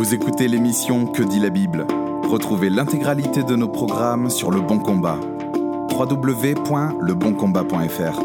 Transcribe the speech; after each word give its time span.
Vous 0.00 0.14
écoutez 0.14 0.48
l'émission 0.48 1.04
Que 1.04 1.22
dit 1.22 1.40
la 1.40 1.50
Bible 1.50 1.86
Retrouvez 2.22 2.70
l'intégralité 2.70 3.42
de 3.42 3.54
nos 3.54 3.68
programmes 3.68 4.30
sur 4.30 4.50
Le 4.50 4.62
Bon 4.62 4.78
Combat. 4.78 5.20
www.leboncombat.fr 5.94 8.22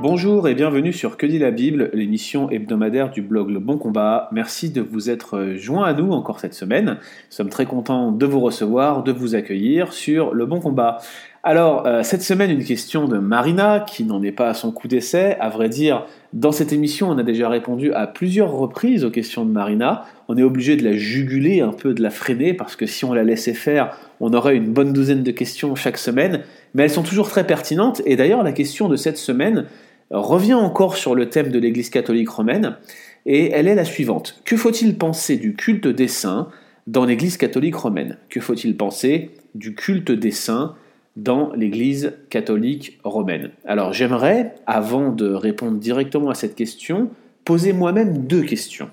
Bonjour 0.00 0.48
et 0.48 0.54
bienvenue 0.54 0.94
sur 0.94 1.18
Que 1.18 1.26
dit 1.26 1.38
la 1.38 1.50
Bible, 1.50 1.90
l'émission 1.92 2.48
hebdomadaire 2.48 3.10
du 3.10 3.20
blog 3.20 3.50
Le 3.50 3.58
Bon 3.58 3.76
Combat. 3.76 4.30
Merci 4.32 4.70
de 4.70 4.80
vous 4.80 5.10
être 5.10 5.56
joint 5.56 5.84
à 5.84 5.92
nous 5.92 6.12
encore 6.12 6.40
cette 6.40 6.54
semaine. 6.54 6.86
Nous 6.86 6.96
sommes 7.28 7.50
très 7.50 7.66
contents 7.66 8.10
de 8.10 8.24
vous 8.24 8.40
recevoir, 8.40 9.02
de 9.02 9.12
vous 9.12 9.34
accueillir 9.34 9.92
sur 9.92 10.32
Le 10.32 10.46
Bon 10.46 10.58
Combat. 10.58 11.02
Alors, 11.42 11.86
euh, 11.86 12.02
cette 12.02 12.20
semaine, 12.20 12.50
une 12.50 12.64
question 12.64 13.08
de 13.08 13.16
Marina, 13.16 13.80
qui 13.80 14.04
n'en 14.04 14.22
est 14.22 14.32
pas 14.32 14.50
à 14.50 14.54
son 14.54 14.72
coup 14.72 14.88
d'essai. 14.88 15.38
À 15.40 15.48
vrai 15.48 15.70
dire, 15.70 16.04
dans 16.34 16.52
cette 16.52 16.70
émission, 16.70 17.08
on 17.08 17.16
a 17.16 17.22
déjà 17.22 17.48
répondu 17.48 17.94
à 17.94 18.06
plusieurs 18.06 18.52
reprises 18.52 19.06
aux 19.06 19.10
questions 19.10 19.46
de 19.46 19.50
Marina. 19.50 20.04
On 20.28 20.36
est 20.36 20.42
obligé 20.42 20.76
de 20.76 20.84
la 20.84 20.92
juguler, 20.92 21.62
un 21.62 21.72
peu 21.72 21.94
de 21.94 22.02
la 22.02 22.10
freiner, 22.10 22.52
parce 22.52 22.76
que 22.76 22.84
si 22.84 23.06
on 23.06 23.14
la 23.14 23.24
laissait 23.24 23.54
faire, 23.54 23.96
on 24.20 24.34
aurait 24.34 24.54
une 24.54 24.70
bonne 24.70 24.92
douzaine 24.92 25.22
de 25.22 25.30
questions 25.30 25.74
chaque 25.74 25.96
semaine. 25.96 26.42
Mais 26.74 26.82
elles 26.82 26.90
sont 26.90 27.02
toujours 27.02 27.30
très 27.30 27.46
pertinentes. 27.46 28.02
Et 28.04 28.16
d'ailleurs, 28.16 28.42
la 28.42 28.52
question 28.52 28.90
de 28.90 28.96
cette 28.96 29.16
semaine 29.16 29.64
revient 30.10 30.54
encore 30.54 30.94
sur 30.94 31.14
le 31.14 31.30
thème 31.30 31.50
de 31.50 31.58
l'Église 31.58 31.88
catholique 31.88 32.28
romaine. 32.28 32.76
Et 33.24 33.50
elle 33.52 33.66
est 33.66 33.74
la 33.74 33.86
suivante. 33.86 34.42
Que 34.44 34.58
faut-il 34.58 34.98
penser 34.98 35.36
du 35.36 35.54
culte 35.54 35.88
des 35.88 36.08
saints 36.08 36.48
dans 36.86 37.06
l'Église 37.06 37.38
catholique 37.38 37.76
romaine? 37.76 38.18
Que 38.28 38.40
faut-il 38.40 38.76
penser 38.76 39.30
du 39.54 39.74
culte 39.74 40.12
des 40.12 40.32
saints 40.32 40.74
dans 41.16 41.52
l'Église 41.54 42.14
catholique 42.30 42.98
romaine. 43.04 43.50
Alors 43.64 43.92
j'aimerais, 43.92 44.54
avant 44.66 45.10
de 45.10 45.30
répondre 45.30 45.78
directement 45.78 46.30
à 46.30 46.34
cette 46.34 46.54
question, 46.54 47.10
poser 47.44 47.72
moi-même 47.72 48.26
deux 48.26 48.42
questions. 48.42 48.90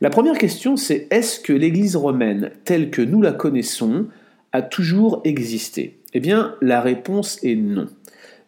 La 0.00 0.10
première 0.10 0.38
question, 0.38 0.76
c'est 0.76 1.06
est-ce 1.10 1.40
que 1.40 1.52
l'Église 1.52 1.96
romaine, 1.96 2.50
telle 2.64 2.90
que 2.90 3.02
nous 3.02 3.22
la 3.22 3.32
connaissons, 3.32 4.06
a 4.52 4.62
toujours 4.62 5.20
existé? 5.24 5.98
Eh 6.12 6.20
bien, 6.20 6.54
la 6.60 6.80
réponse 6.80 7.42
est 7.42 7.56
non. 7.56 7.86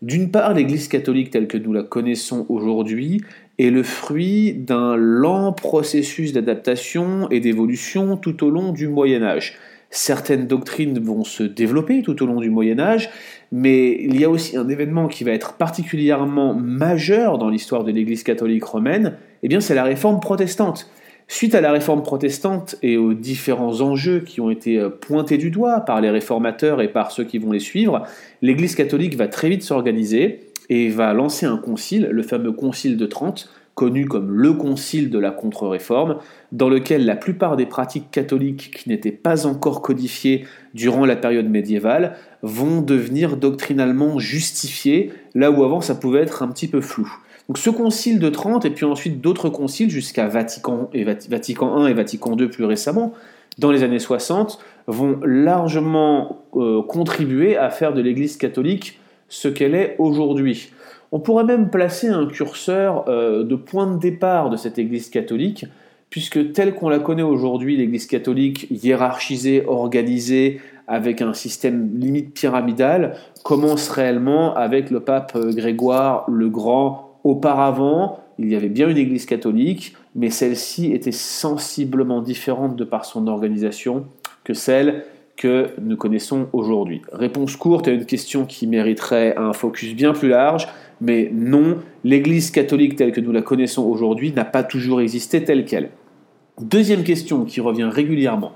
D'une 0.02 0.30
part, 0.30 0.52
l'Église 0.54 0.88
catholique 0.88 1.30
telle 1.30 1.48
que 1.48 1.56
nous 1.56 1.72
la 1.72 1.82
connaissons 1.82 2.44
aujourd'hui 2.48 3.22
est 3.58 3.70
le 3.70 3.82
fruit 3.82 4.52
d'un 4.52 4.96
lent 4.96 5.52
processus 5.52 6.32
d'adaptation 6.32 7.28
et 7.30 7.40
d'évolution 7.40 8.16
tout 8.16 8.44
au 8.44 8.50
long 8.50 8.72
du 8.72 8.88
Moyen 8.88 9.22
Âge. 9.22 9.54
Certaines 9.90 10.46
doctrines 10.46 10.98
vont 10.98 11.24
se 11.24 11.42
développer 11.42 12.02
tout 12.02 12.22
au 12.22 12.26
long 12.26 12.40
du 12.40 12.50
Moyen 12.50 12.78
Âge, 12.78 13.08
mais 13.52 13.96
il 14.02 14.20
y 14.20 14.24
a 14.24 14.30
aussi 14.30 14.56
un 14.56 14.68
événement 14.68 15.08
qui 15.08 15.24
va 15.24 15.30
être 15.30 15.54
particulièrement 15.54 16.54
majeur 16.54 17.38
dans 17.38 17.48
l'histoire 17.48 17.84
de 17.84 17.92
l'Église 17.92 18.22
catholique 18.22 18.64
romaine, 18.64 19.16
eh 19.42 19.48
bien 19.48 19.60
c'est 19.60 19.74
la 19.74 19.84
réforme 19.84 20.20
protestante. 20.20 20.90
Suite 21.28 21.56
à 21.56 21.60
la 21.60 21.72
réforme 21.72 22.02
protestante 22.02 22.76
et 22.82 22.96
aux 22.96 23.12
différents 23.12 23.80
enjeux 23.80 24.20
qui 24.20 24.40
ont 24.40 24.50
été 24.50 24.78
euh, 24.78 24.90
pointés 24.90 25.38
du 25.38 25.50
doigt 25.50 25.80
par 25.80 26.00
les 26.00 26.10
réformateurs 26.10 26.80
et 26.80 26.88
par 26.88 27.10
ceux 27.10 27.24
qui 27.24 27.38
vont 27.38 27.50
les 27.50 27.58
suivre, 27.58 28.04
l'Église 28.42 28.76
catholique 28.76 29.16
va 29.16 29.26
très 29.26 29.48
vite 29.48 29.62
s'organiser 29.62 30.50
et 30.68 30.88
va 30.88 31.12
lancer 31.14 31.46
un 31.46 31.58
concile, 31.58 32.08
le 32.12 32.22
fameux 32.22 32.52
concile 32.52 32.96
de 32.96 33.06
Trente, 33.06 33.50
connu 33.76 34.06
comme 34.06 34.32
le 34.32 34.54
Concile 34.54 35.10
de 35.10 35.18
la 35.18 35.30
Contre-Réforme, 35.30 36.16
dans 36.50 36.70
lequel 36.70 37.04
la 37.04 37.14
plupart 37.14 37.56
des 37.56 37.66
pratiques 37.66 38.10
catholiques 38.10 38.74
qui 38.74 38.88
n'étaient 38.88 39.12
pas 39.12 39.46
encore 39.46 39.82
codifiées 39.82 40.46
durant 40.72 41.04
la 41.04 41.14
période 41.14 41.48
médiévale 41.48 42.16
vont 42.42 42.80
devenir 42.80 43.36
doctrinalement 43.36 44.18
justifiées, 44.18 45.12
là 45.34 45.50
où 45.50 45.62
avant 45.62 45.82
ça 45.82 45.94
pouvait 45.94 46.22
être 46.22 46.42
un 46.42 46.48
petit 46.48 46.68
peu 46.68 46.80
flou. 46.80 47.06
Donc 47.48 47.58
ce 47.58 47.68
concile 47.68 48.18
de 48.18 48.30
Trente, 48.30 48.64
et 48.64 48.70
puis 48.70 48.86
ensuite 48.86 49.20
d'autres 49.20 49.50
conciles 49.50 49.90
jusqu'à 49.90 50.26
Vatican, 50.26 50.88
I 50.94 51.00
et 51.00 51.92
Vatican 51.92 52.36
II 52.36 52.48
plus 52.48 52.64
récemment, 52.64 53.12
dans 53.58 53.70
les 53.70 53.82
années 53.82 53.98
60, 53.98 54.58
vont 54.86 55.20
largement 55.22 56.46
euh, 56.56 56.82
contribuer 56.82 57.58
à 57.58 57.68
faire 57.68 57.92
de 57.92 58.00
l'Église 58.00 58.38
catholique 58.38 58.98
ce 59.28 59.48
qu'elle 59.48 59.74
est 59.74 59.96
aujourd'hui. 59.98 60.70
On 61.12 61.20
pourrait 61.20 61.44
même 61.44 61.70
placer 61.70 62.08
un 62.08 62.26
curseur 62.26 63.04
euh, 63.08 63.44
de 63.44 63.54
point 63.56 63.86
de 63.86 63.98
départ 63.98 64.50
de 64.50 64.56
cette 64.56 64.78
Église 64.78 65.08
catholique, 65.08 65.66
puisque 66.10 66.52
telle 66.52 66.74
qu'on 66.74 66.88
la 66.88 66.98
connaît 66.98 67.22
aujourd'hui, 67.22 67.76
l'Église 67.76 68.06
catholique 68.06 68.66
hiérarchisée, 68.70 69.64
organisée, 69.66 70.60
avec 70.88 71.20
un 71.20 71.34
système 71.34 71.98
limite 71.98 72.32
pyramidal, 72.32 73.16
commence 73.42 73.88
réellement 73.88 74.54
avec 74.54 74.90
le 74.90 75.00
pape 75.00 75.36
Grégoire 75.36 76.24
le 76.28 76.48
Grand. 76.48 77.18
Auparavant, 77.24 78.20
il 78.38 78.52
y 78.52 78.54
avait 78.54 78.68
bien 78.68 78.88
une 78.88 78.96
Église 78.96 79.26
catholique, 79.26 79.96
mais 80.14 80.30
celle-ci 80.30 80.92
était 80.92 81.12
sensiblement 81.12 82.22
différente 82.22 82.76
de 82.76 82.84
par 82.84 83.04
son 83.04 83.26
organisation 83.26 84.04
que 84.44 84.54
celle 84.54 85.04
que 85.36 85.70
nous 85.80 85.96
connaissons 85.96 86.48
aujourd'hui. 86.52 87.02
Réponse 87.12 87.56
courte 87.56 87.88
à 87.88 87.92
une 87.92 88.06
question 88.06 88.46
qui 88.46 88.66
mériterait 88.66 89.36
un 89.36 89.52
focus 89.52 89.94
bien 89.94 90.12
plus 90.12 90.28
large, 90.28 90.68
mais 91.00 91.30
non, 91.32 91.78
l'Église 92.04 92.50
catholique 92.50 92.96
telle 92.96 93.12
que 93.12 93.20
nous 93.20 93.32
la 93.32 93.42
connaissons 93.42 93.84
aujourd'hui 93.84 94.32
n'a 94.32 94.44
pas 94.44 94.62
toujours 94.62 95.00
existé 95.00 95.44
telle 95.44 95.64
qu'elle. 95.64 95.90
Deuxième 96.60 97.04
question 97.04 97.44
qui 97.44 97.60
revient 97.60 97.88
régulièrement, 97.90 98.52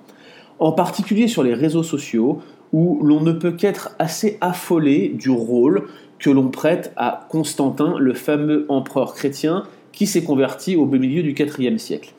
en 0.58 0.72
particulier 0.72 1.28
sur 1.28 1.42
les 1.42 1.54
réseaux 1.54 1.82
sociaux, 1.82 2.40
où 2.72 3.00
l'on 3.02 3.20
ne 3.20 3.32
peut 3.32 3.52
qu'être 3.52 3.94
assez 3.98 4.38
affolé 4.40 5.08
du 5.08 5.30
rôle 5.30 5.88
que 6.18 6.30
l'on 6.30 6.48
prête 6.48 6.92
à 6.96 7.26
Constantin, 7.28 7.94
le 7.98 8.14
fameux 8.14 8.64
empereur 8.68 9.14
chrétien 9.14 9.64
qui 9.92 10.06
s'est 10.06 10.22
converti 10.22 10.76
au 10.76 10.86
milieu 10.86 11.22
du 11.22 11.34
IVe 11.34 11.78
siècle. 11.78 12.14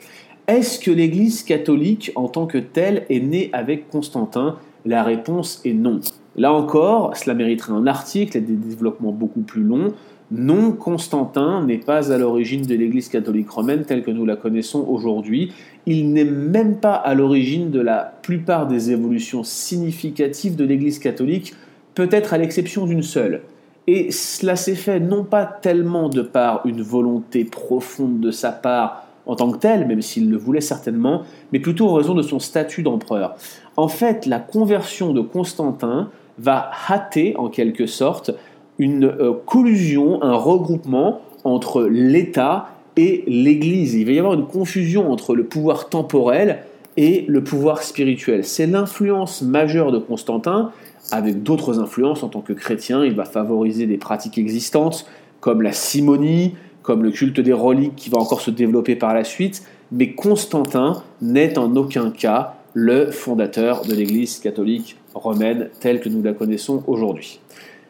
Est-ce 0.48 0.80
que 0.80 0.90
l'Église 0.90 1.44
catholique 1.44 2.10
en 2.16 2.26
tant 2.26 2.46
que 2.46 2.58
telle 2.58 3.06
est 3.08 3.20
née 3.20 3.48
avec 3.52 3.88
Constantin? 3.88 4.56
La 4.84 5.04
réponse 5.04 5.60
est 5.64 5.72
non. 5.72 6.00
Là 6.34 6.52
encore, 6.52 7.16
cela 7.16 7.34
mériterait 7.34 7.72
un 7.72 7.86
article 7.86 8.38
et 8.38 8.40
des 8.40 8.56
développements 8.56 9.12
beaucoup 9.12 9.42
plus 9.42 9.62
longs. 9.62 9.92
Non, 10.32 10.72
Constantin 10.72 11.64
n'est 11.64 11.78
pas 11.78 12.10
à 12.10 12.18
l'origine 12.18 12.62
de 12.62 12.74
l'Église 12.74 13.08
catholique 13.08 13.50
romaine 13.50 13.84
telle 13.84 14.02
que 14.02 14.10
nous 14.10 14.26
la 14.26 14.34
connaissons 14.34 14.84
aujourd'hui. 14.88 15.52
Il 15.86 16.12
n'est 16.12 16.24
même 16.24 16.76
pas 16.76 16.94
à 16.94 17.14
l'origine 17.14 17.70
de 17.70 17.80
la 17.80 18.12
plupart 18.22 18.66
des 18.66 18.90
évolutions 18.90 19.44
significatives 19.44 20.56
de 20.56 20.64
l'Église 20.64 20.98
catholique, 20.98 21.54
peut-être 21.94 22.34
à 22.34 22.38
l'exception 22.38 22.86
d'une 22.86 23.02
seule. 23.02 23.42
Et 23.86 24.10
cela 24.10 24.56
s'est 24.56 24.74
fait 24.74 24.98
non 24.98 25.22
pas 25.22 25.44
tellement 25.44 26.08
de 26.08 26.22
par 26.22 26.66
une 26.66 26.82
volonté 26.82 27.44
profonde 27.44 28.18
de 28.18 28.32
sa 28.32 28.50
part 28.50 29.01
en 29.26 29.36
tant 29.36 29.50
que 29.50 29.58
tel, 29.58 29.86
même 29.86 30.02
s'il 30.02 30.30
le 30.30 30.36
voulait 30.36 30.60
certainement, 30.60 31.22
mais 31.52 31.60
plutôt 31.60 31.88
en 31.88 31.94
raison 31.94 32.14
de 32.14 32.22
son 32.22 32.38
statut 32.38 32.82
d'empereur. 32.82 33.36
En 33.76 33.88
fait, 33.88 34.26
la 34.26 34.38
conversion 34.38 35.12
de 35.12 35.20
Constantin 35.20 36.10
va 36.38 36.70
hâter 36.90 37.36
en 37.36 37.48
quelque 37.48 37.86
sorte 37.86 38.32
une 38.78 39.04
euh, 39.04 39.32
collusion, 39.46 40.22
un 40.22 40.34
regroupement 40.34 41.20
entre 41.44 41.84
l'État 41.84 42.68
et 42.96 43.24
l'Église. 43.26 43.94
Il 43.94 44.06
va 44.06 44.12
y 44.12 44.18
avoir 44.18 44.34
une 44.34 44.46
confusion 44.46 45.10
entre 45.10 45.34
le 45.34 45.44
pouvoir 45.44 45.88
temporel 45.88 46.64
et 46.96 47.24
le 47.28 47.42
pouvoir 47.42 47.82
spirituel. 47.82 48.44
C'est 48.44 48.66
l'influence 48.66 49.42
majeure 49.42 49.92
de 49.92 49.98
Constantin, 49.98 50.72
avec 51.10 51.42
d'autres 51.42 51.78
influences 51.78 52.22
en 52.22 52.28
tant 52.28 52.40
que 52.40 52.52
chrétien. 52.52 53.04
Il 53.04 53.14
va 53.14 53.24
favoriser 53.24 53.86
des 53.86 53.96
pratiques 53.98 54.38
existantes 54.38 55.06
comme 55.40 55.62
la 55.62 55.72
simonie, 55.72 56.54
comme 56.82 57.02
le 57.02 57.10
culte 57.10 57.40
des 57.40 57.52
reliques 57.52 57.96
qui 57.96 58.10
va 58.10 58.18
encore 58.18 58.40
se 58.40 58.50
développer 58.50 58.96
par 58.96 59.14
la 59.14 59.24
suite. 59.24 59.62
Mais 59.90 60.12
Constantin 60.12 61.02
n'est 61.20 61.58
en 61.58 61.76
aucun 61.76 62.10
cas 62.10 62.54
le 62.74 63.10
fondateur 63.10 63.84
de 63.84 63.94
l'Église 63.94 64.38
catholique 64.38 64.96
romaine 65.14 65.68
telle 65.80 66.00
que 66.00 66.08
nous 66.08 66.22
la 66.22 66.32
connaissons 66.32 66.82
aujourd'hui. 66.86 67.40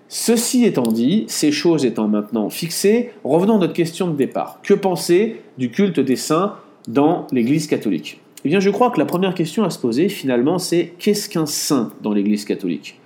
Ceci 0.08 0.64
étant 0.64 0.92
dit, 0.92 1.24
ces 1.28 1.52
choses 1.52 1.86
étant 1.86 2.08
maintenant 2.08 2.50
fixées, 2.50 3.12
revenons 3.24 3.56
à 3.56 3.58
notre 3.60 3.72
question 3.72 4.08
de 4.08 4.16
départ. 4.16 4.60
Que 4.62 4.74
penser 4.74 5.40
du 5.56 5.70
culte 5.70 6.00
des 6.00 6.16
saints 6.16 6.56
dans 6.86 7.26
l'Église 7.32 7.66
catholique? 7.66 8.20
Eh 8.44 8.48
bien, 8.48 8.60
je 8.60 8.70
crois 8.70 8.90
que 8.90 8.98
la 8.98 9.06
première 9.06 9.34
question 9.34 9.64
à 9.64 9.70
se 9.70 9.78
poser, 9.78 10.08
finalement, 10.08 10.58
c'est 10.58 10.92
qu'est-ce 10.98 11.28
qu'un 11.28 11.46
saint 11.46 11.92
dans 12.02 12.12
l'Église 12.12 12.44
catholique? 12.44 12.98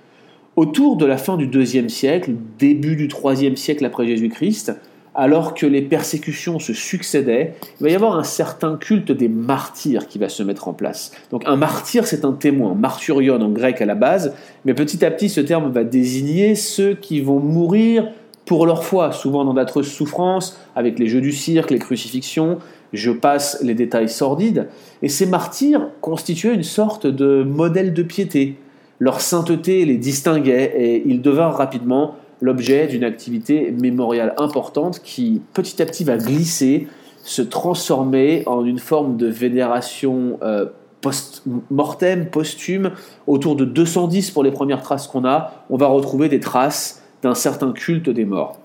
Autour 0.55 0.97
de 0.97 1.05
la 1.05 1.17
fin 1.17 1.37
du 1.37 1.45
IIe 1.45 1.89
siècle, 1.89 2.33
début 2.57 2.95
du 2.95 3.07
IIIe 3.07 3.55
siècle 3.55 3.85
après 3.85 4.07
Jésus-Christ, 4.07 4.73
alors 5.17 5.55
que 5.55 5.65
les 5.65 5.81
persécutions 5.81 6.59
se 6.59 6.73
succédaient, 6.73 7.55
il 7.79 7.83
va 7.83 7.89
y 7.89 7.95
avoir 7.95 8.17
un 8.17 8.23
certain 8.23 8.77
culte 8.77 9.11
des 9.11 9.27
martyrs 9.27 10.07
qui 10.07 10.19
va 10.19 10.29
se 10.29 10.43
mettre 10.43 10.67
en 10.67 10.73
place. 10.73 11.11
Donc 11.31 11.41
un 11.47 11.55
martyr, 11.55 12.05
c'est 12.05 12.23
un 12.23 12.33
témoin, 12.33 12.75
martyrion 12.75 13.41
en 13.41 13.49
grec 13.49 13.81
à 13.81 13.85
la 13.85 13.95
base, 13.95 14.35
mais 14.63 14.75
petit 14.75 15.03
à 15.03 15.09
petit 15.09 15.27
ce 15.29 15.41
terme 15.41 15.71
va 15.71 15.83
désigner 15.83 16.53
ceux 16.53 16.93
qui 16.93 17.19
vont 17.19 17.39
mourir 17.39 18.07
pour 18.45 18.67
leur 18.67 18.85
foi, 18.85 19.11
souvent 19.11 19.43
dans 19.43 19.55
d'atroces 19.55 19.91
souffrances, 19.91 20.57
avec 20.75 20.99
les 20.99 21.07
jeux 21.07 21.19
du 21.19 21.33
cirque, 21.33 21.71
les 21.71 21.79
crucifixions, 21.79 22.59
je 22.93 23.11
passe 23.11 23.59
les 23.63 23.73
détails 23.73 24.09
sordides, 24.09 24.67
et 25.01 25.09
ces 25.09 25.25
martyrs 25.25 25.89
constituaient 25.99 26.53
une 26.53 26.63
sorte 26.63 27.07
de 27.07 27.43
modèle 27.43 27.93
de 27.93 28.03
piété. 28.03 28.55
Leur 28.99 29.19
sainteté 29.19 29.83
les 29.83 29.97
distinguait, 29.97 30.73
et 30.77 31.03
ils 31.05 31.21
devinrent 31.21 31.57
rapidement 31.57 32.15
l'objet 32.41 32.87
d'une 32.87 33.03
activité 33.03 33.71
mémoriale 33.71 34.33
importante 34.37 35.01
qui 35.03 35.41
petit 35.53 35.81
à 35.81 35.85
petit 35.85 36.03
va 36.03 36.17
glisser 36.17 36.87
se 37.23 37.41
transformer 37.41 38.43
en 38.45 38.63
une 38.63 38.79
forme 38.79 39.17
de 39.17 39.27
vénération 39.27 40.39
euh, 40.43 40.65
post-mortem, 41.01 42.27
posthume, 42.27 42.91
autour 43.27 43.55
de 43.55 43.65
210 43.65 44.31
pour 44.31 44.43
les 44.43 44.51
premières 44.51 44.81
traces 44.81 45.07
qu'on 45.07 45.25
a, 45.25 45.65
on 45.69 45.77
va 45.77 45.87
retrouver 45.87 46.29
des 46.29 46.39
traces 46.39 47.03
d'un 47.21 47.35
certain 47.35 47.71
culte 47.71 48.09
des 48.09 48.25
morts. 48.25 48.59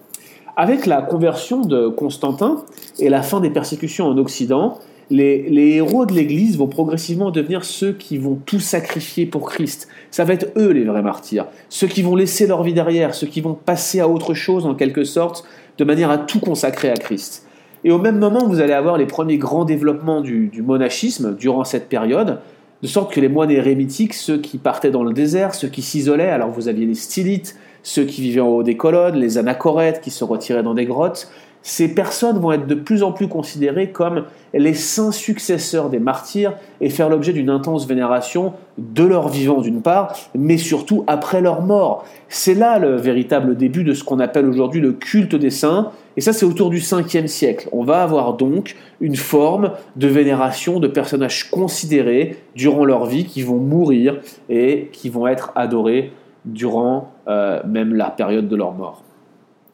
Avec 0.57 0.87
la 0.87 1.03
conversion 1.03 1.63
de 1.63 1.89
Constantin 1.89 2.63
et 2.99 3.09
la 3.09 3.23
fin 3.23 3.41
des 3.41 3.51
persécutions 3.51 4.07
en 4.07 4.19
Occident, 4.19 4.79
les, 5.12 5.75
héros 5.76 6.06
de 6.06 6.12
l'Église 6.12 6.56
vont 6.56 6.67
progressivement 6.67 7.31
devenir 7.31 7.64
ceux 7.64 7.93
qui 7.93 8.17
vont 8.17 8.38
tout 8.47 8.61
sacrifier 8.61 9.26
pour 9.26 9.49
Christ. 9.49 9.88
Ça 10.11 10.25
va 10.25 10.32
être 10.32 10.49
eux 10.56 10.70
les 10.70 10.85
vrais 10.85 11.03
martyrs, 11.03 11.47
ceux 11.69 11.87
qui 11.87 12.03
vont 12.03 12.17
laisser 12.17 12.47
leur 12.47 12.62
vie 12.62 12.73
derrière, 12.73 13.14
ceux 13.14 13.26
qui 13.26 13.41
vont 13.41 13.55
passer 13.55 14.00
à 14.00 14.09
autre 14.09 14.35
chose 14.35 14.67
en 14.67 14.75
quelque 14.75 15.05
sorte, 15.05 15.44
de 15.79 15.85
manière 15.85 16.11
à 16.11 16.19
tout 16.19 16.41
consacrer 16.41 16.91
à 16.91 16.94
Christ. 16.94 17.47
Et 17.85 17.91
au 17.91 17.99
même 17.99 18.19
moment, 18.19 18.47
vous 18.47 18.61
allez 18.61 18.73
avoir 18.73 18.97
les 18.97 19.06
premiers 19.06 19.38
grands 19.38 19.64
développements 19.64 20.20
du, 20.20 20.50
monachisme 20.62 21.35
durant 21.35 21.64
cette 21.64 21.88
période, 21.88 22.38
de 22.82 22.88
sorte 22.88 23.12
que 23.12 23.20
les 23.20 23.29
moines 23.29 23.50
érémitiques, 23.50 24.14
ceux 24.14 24.38
qui 24.38 24.59
partaient 24.59 24.91
dans 24.91 25.05
le 25.05 25.12
désert, 25.12 25.55
ceux 25.55 25.69
qui 25.69 25.82
s'isolaient, 25.82 26.31
alors 26.31 26.50
vous 26.50 26.69
aviez 26.69 26.87
les 26.87 26.94
stylites, 26.94 27.56
ceux 27.82 28.05
qui 28.05 28.23
vivaient 28.23 28.41
en 28.41 28.49
haut 28.49 28.62
des 28.62 28.76
colonnes, 28.76 29.17
les 29.17 29.38
anachorètes 29.38 30.00
qui 30.00 30.11
se 30.11 30.25
retiraient 30.25 30.62
dans 30.62 30.75
des 30.75 30.85
grottes, 30.85 31.29
ces 31.62 31.94
personnes 31.94 32.38
vont 32.38 32.53
être 32.53 32.67
de 32.67 32.75
plus 32.75 33.03
en 33.03 33.12
plus 33.12 33.29
considérées 33.29 33.91
comme 33.91 34.25
les 34.53 34.75
saints 34.75 35.12
successeurs 35.12 35.88
des 35.88 35.99
martyrs 35.99 36.55
et 36.81 36.91
faire 36.91 37.09
l'objet 37.09 37.32
d'une 37.32 37.50
intense 37.50 37.87
vénération 37.87 38.53
de 38.79 39.05
leur 39.05 39.29
vivant 39.29 39.61
d'une 39.61 39.81
part, 39.81 40.17
mais 40.35 40.59
surtout 40.59 41.05
après 41.06 41.41
leur 41.41 41.62
mort. 41.62 42.05
C'est 42.29 42.55
là 42.55 42.79
le 42.79 42.97
véritable 42.97 43.56
début 43.56 43.85
de 43.85 43.94
ce 43.94 44.05
qu'on 44.05 44.19
appelle 44.19 44.47
aujourd'hui 44.47 44.81
le 44.81 44.93
culte 44.93 45.37
des 45.37 45.50
saints, 45.50 45.93
et 46.17 46.20
ça 46.20 46.32
c'est 46.32 46.44
autour 46.44 46.69
du 46.69 46.79
5e 46.79 47.29
siècle. 47.29 47.69
On 47.73 47.85
va 47.85 48.03
avoir 48.03 48.35
donc 48.35 48.76
une 49.00 49.17
forme 49.17 49.70
de 49.97 50.09
vénération 50.09 50.81
de 50.81 50.88
personnages 50.88 51.50
considérés 51.50 52.37
durant 52.56 52.85
leur 52.85 53.06
vie 53.06 53.25
qui 53.25 53.43
vont 53.43 53.59
mourir 53.59 54.20
et 54.49 54.91
qui 54.93 55.09
vont 55.09 55.26
être 55.26 55.53
adorés 55.55 56.12
durant 56.44 57.12
euh, 57.29 57.61
même 57.67 57.94
la 57.94 58.11
période 58.11 58.49
de 58.49 58.56
leur 58.56 58.73
mort. 58.73 59.03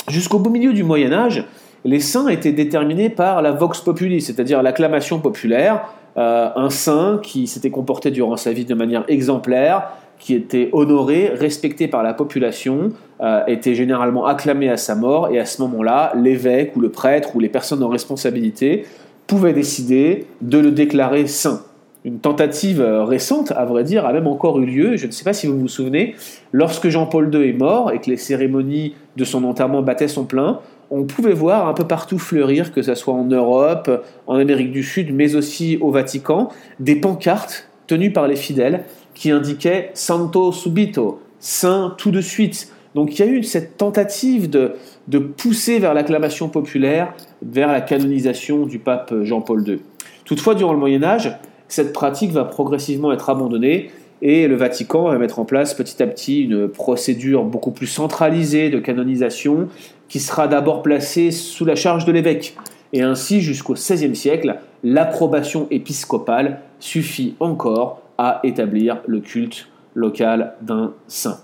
Jusqu'au 0.09 0.39
beau 0.39 0.51
milieu 0.51 0.73
du 0.73 0.85
Moyen 0.85 1.13
Âge, 1.13 1.45
les 1.85 2.01
saints 2.01 2.29
étaient 2.29 2.53
déterminés 2.53 3.11
par 3.11 3.43
la 3.43 3.53
vox 3.53 3.81
populi, 3.81 4.21
c'est-à-dire 4.21 4.63
l'acclamation 4.63 5.21
populaire. 5.21 5.89
Euh, 6.17 6.49
un 6.57 6.71
saint 6.71 7.21
qui 7.23 7.47
s'était 7.47 7.71
comporté 7.71 8.11
durant 8.11 8.37
sa 8.37 8.53
vie 8.53 8.65
de 8.65 8.75
manière 8.75 9.05
exemplaire, 9.09 9.91
qui 10.19 10.35
était 10.35 10.69
honoré, 10.73 11.31
respecté 11.33 11.87
par 11.87 12.03
la 12.03 12.13
population, 12.13 12.91
euh, 13.21 13.45
était 13.47 13.75
généralement 13.75 14.27
acclamé 14.27 14.69
à 14.69 14.77
sa 14.77 14.97
mort, 14.97 15.29
et 15.33 15.39
à 15.39 15.45
ce 15.45 15.63
moment-là, 15.63 16.13
l'évêque 16.17 16.75
ou 16.75 16.81
le 16.81 16.91
prêtre 16.91 17.37
ou 17.37 17.41
les 17.41 17.49
personnes 17.49 17.83
en 17.85 17.89
responsabilité 17.89 18.85
pouvaient 19.29 19.53
décider 19.53 20.27
de 20.41 20.59
le 20.59 20.73
déclarer 20.73 21.27
saint. 21.29 21.63
Une 22.05 22.19
tentative 22.19 22.81
euh, 22.81 23.05
récente, 23.05 23.53
à 23.53 23.65
vrai 23.65 23.85
dire, 23.85 24.07
a 24.07 24.13
même 24.13 24.27
encore 24.27 24.59
eu 24.61 24.67
lieu, 24.67 24.97
je 24.97 25.07
ne 25.07 25.13
sais 25.13 25.25
pas 25.25 25.33
si 25.33 25.47
vous 25.47 25.59
vous 25.59 25.69
souvenez, 25.69 26.17
lorsque 26.53 26.89
Jean-Paul 26.89 27.33
II 27.33 27.49
est 27.49 27.53
mort 27.53 27.93
et 27.93 28.01
que 28.01 28.11
les 28.11 28.17
cérémonies 28.17 28.95
de 29.17 29.25
son 29.25 29.45
enterrement 29.45 29.83
battaient 29.83 30.09
son 30.09 30.25
plein, 30.25 30.61
on 30.91 31.05
pouvait 31.05 31.33
voir 31.33 31.69
un 31.69 31.75
peu 31.75 31.87
partout 31.87 32.19
fleurir, 32.19 32.73
que 32.73 32.83
ce 32.83 32.95
soit 32.95 33.15
en 33.15 33.25
Europe, 33.25 33.91
en 34.27 34.37
Amérique 34.37 34.73
du 34.73 34.83
Sud, 34.83 35.15
mais 35.15 35.35
aussi 35.37 35.79
au 35.81 35.91
Vatican, 35.91 36.49
des 36.81 36.97
pancartes 36.97 37.69
tenues 37.87 38.13
par 38.13 38.27
les 38.27 38.37
fidèles 38.37 38.85
qui 39.15 39.31
indiquaient 39.31 39.91
Santo 39.95 40.53
subito, 40.53 41.21
saint 41.41 41.95
tout 41.99 42.11
de 42.11 42.21
suite. 42.21 42.73
Donc 42.95 43.19
il 43.19 43.25
y 43.25 43.29
a 43.29 43.31
eu 43.31 43.43
cette 43.43 43.77
tentative 43.77 44.49
de, 44.49 44.73
de 45.09 45.19
pousser 45.19 45.79
vers 45.79 45.95
l'acclamation 45.95 46.49
populaire, 46.49 47.13
vers 47.43 47.71
la 47.71 47.81
canonisation 47.81 48.67
du 48.67 48.79
pape 48.79 49.15
Jean-Paul 49.23 49.69
II. 49.69 49.81
Toutefois, 50.25 50.55
durant 50.55 50.73
le 50.73 50.79
Moyen 50.79 51.03
Âge, 51.03 51.33
cette 51.69 51.93
pratique 51.93 52.33
va 52.33 52.45
progressivement 52.45 53.13
être 53.13 53.29
abandonnée 53.31 53.91
et 54.21 54.49
le 54.49 54.57
Vatican 54.57 55.05
va 55.05 55.19
mettre 55.19 55.39
en 55.39 55.45
place 55.45 55.75
petit 55.75 56.03
à 56.03 56.07
petit 56.07 56.43
une 56.43 56.69
procédure 56.69 57.45
beaucoup 57.45 57.71
plus 57.71 57.87
centralisée 57.87 58.71
de 58.71 58.79
canonisation 58.79 59.69
qui 60.09 60.21
sera 60.21 60.49
d'abord 60.49 60.83
placée 60.83 61.31
sous 61.31 61.65
la 61.65 61.77
charge 61.77 62.05
de 62.05 62.13
l'évêque. 62.13 62.57
Et 62.93 63.03
ainsi, 63.03 63.41
jusqu'au 63.41 63.75
XVIe 63.75 64.17
siècle, 64.17 64.57
l'approbation 64.83 65.67
épiscopale 65.71 66.61
suffit 66.81 67.35
encore 67.39 68.03
à 68.17 68.41
établir 68.43 68.99
le 69.07 69.21
culte 69.21 69.69
local 69.95 70.55
d'un 70.63 70.93
saint. 71.07 71.39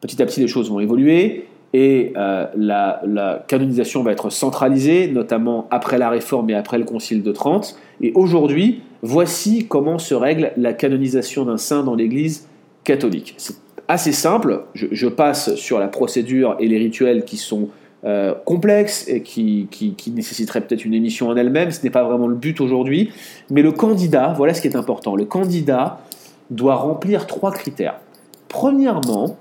Petit 0.00 0.20
à 0.22 0.26
petit, 0.26 0.40
les 0.40 0.48
choses 0.48 0.70
vont 0.70 0.80
évoluer 0.80 1.46
et 1.72 2.12
euh, 2.16 2.46
la, 2.56 3.00
la, 3.04 3.44
canonisation 3.48 4.02
va 4.02 4.12
être 4.12 4.30
centralisée, 4.30 5.08
notamment 5.08 5.66
après 5.70 5.98
la 5.98 6.08
Réforme 6.08 6.50
et 6.50 6.54
après 6.54 6.78
le 6.78 6.84
Concile 6.84 7.22
de 7.22 7.32
Trente. 7.32 7.76
Et 8.00 8.12
aujourd'hui, 8.14 8.82
Voici 9.06 9.66
comment 9.68 9.98
se 9.98 10.14
règle 10.14 10.52
la 10.56 10.72
canonisation 10.72 11.44
d'un 11.44 11.58
saint 11.58 11.82
dans 11.82 11.94
l'Église 11.94 12.48
catholique. 12.84 13.34
C'est 13.36 13.56
assez 13.86 14.12
simple, 14.12 14.64
je, 14.72 15.06
passe 15.08 15.56
sur 15.56 15.78
la 15.78 15.88
procédure 15.88 16.56
et 16.58 16.68
les 16.68 16.78
rituels 16.78 17.26
qui 17.26 17.36
sont 17.36 17.68
euh, 18.06 18.32
complexes 18.46 19.06
et 19.06 19.20
qui, 19.20 19.68
qui 19.70 20.10
nécessiteraient 20.10 20.62
peut-être 20.62 20.86
une 20.86 20.94
émission 20.94 21.28
en 21.28 21.36
elle-même, 21.36 21.70
ce 21.70 21.82
n'est 21.82 21.90
pas 21.90 22.02
vraiment 22.02 22.26
le 22.26 22.34
but 22.34 22.62
aujourd'hui, 22.62 23.10
mais 23.50 23.60
le 23.60 23.72
candidat, 23.72 24.32
voilà 24.38 24.54
ce 24.54 24.62
qui 24.62 24.68
est 24.68 24.76
important, 24.76 25.16
le 25.16 25.26
candidat 25.26 26.00
doit 26.48 26.76
remplir 26.76 27.26
trois 27.26 27.52
critères. 27.52 28.00
Premièrement, 28.48 29.36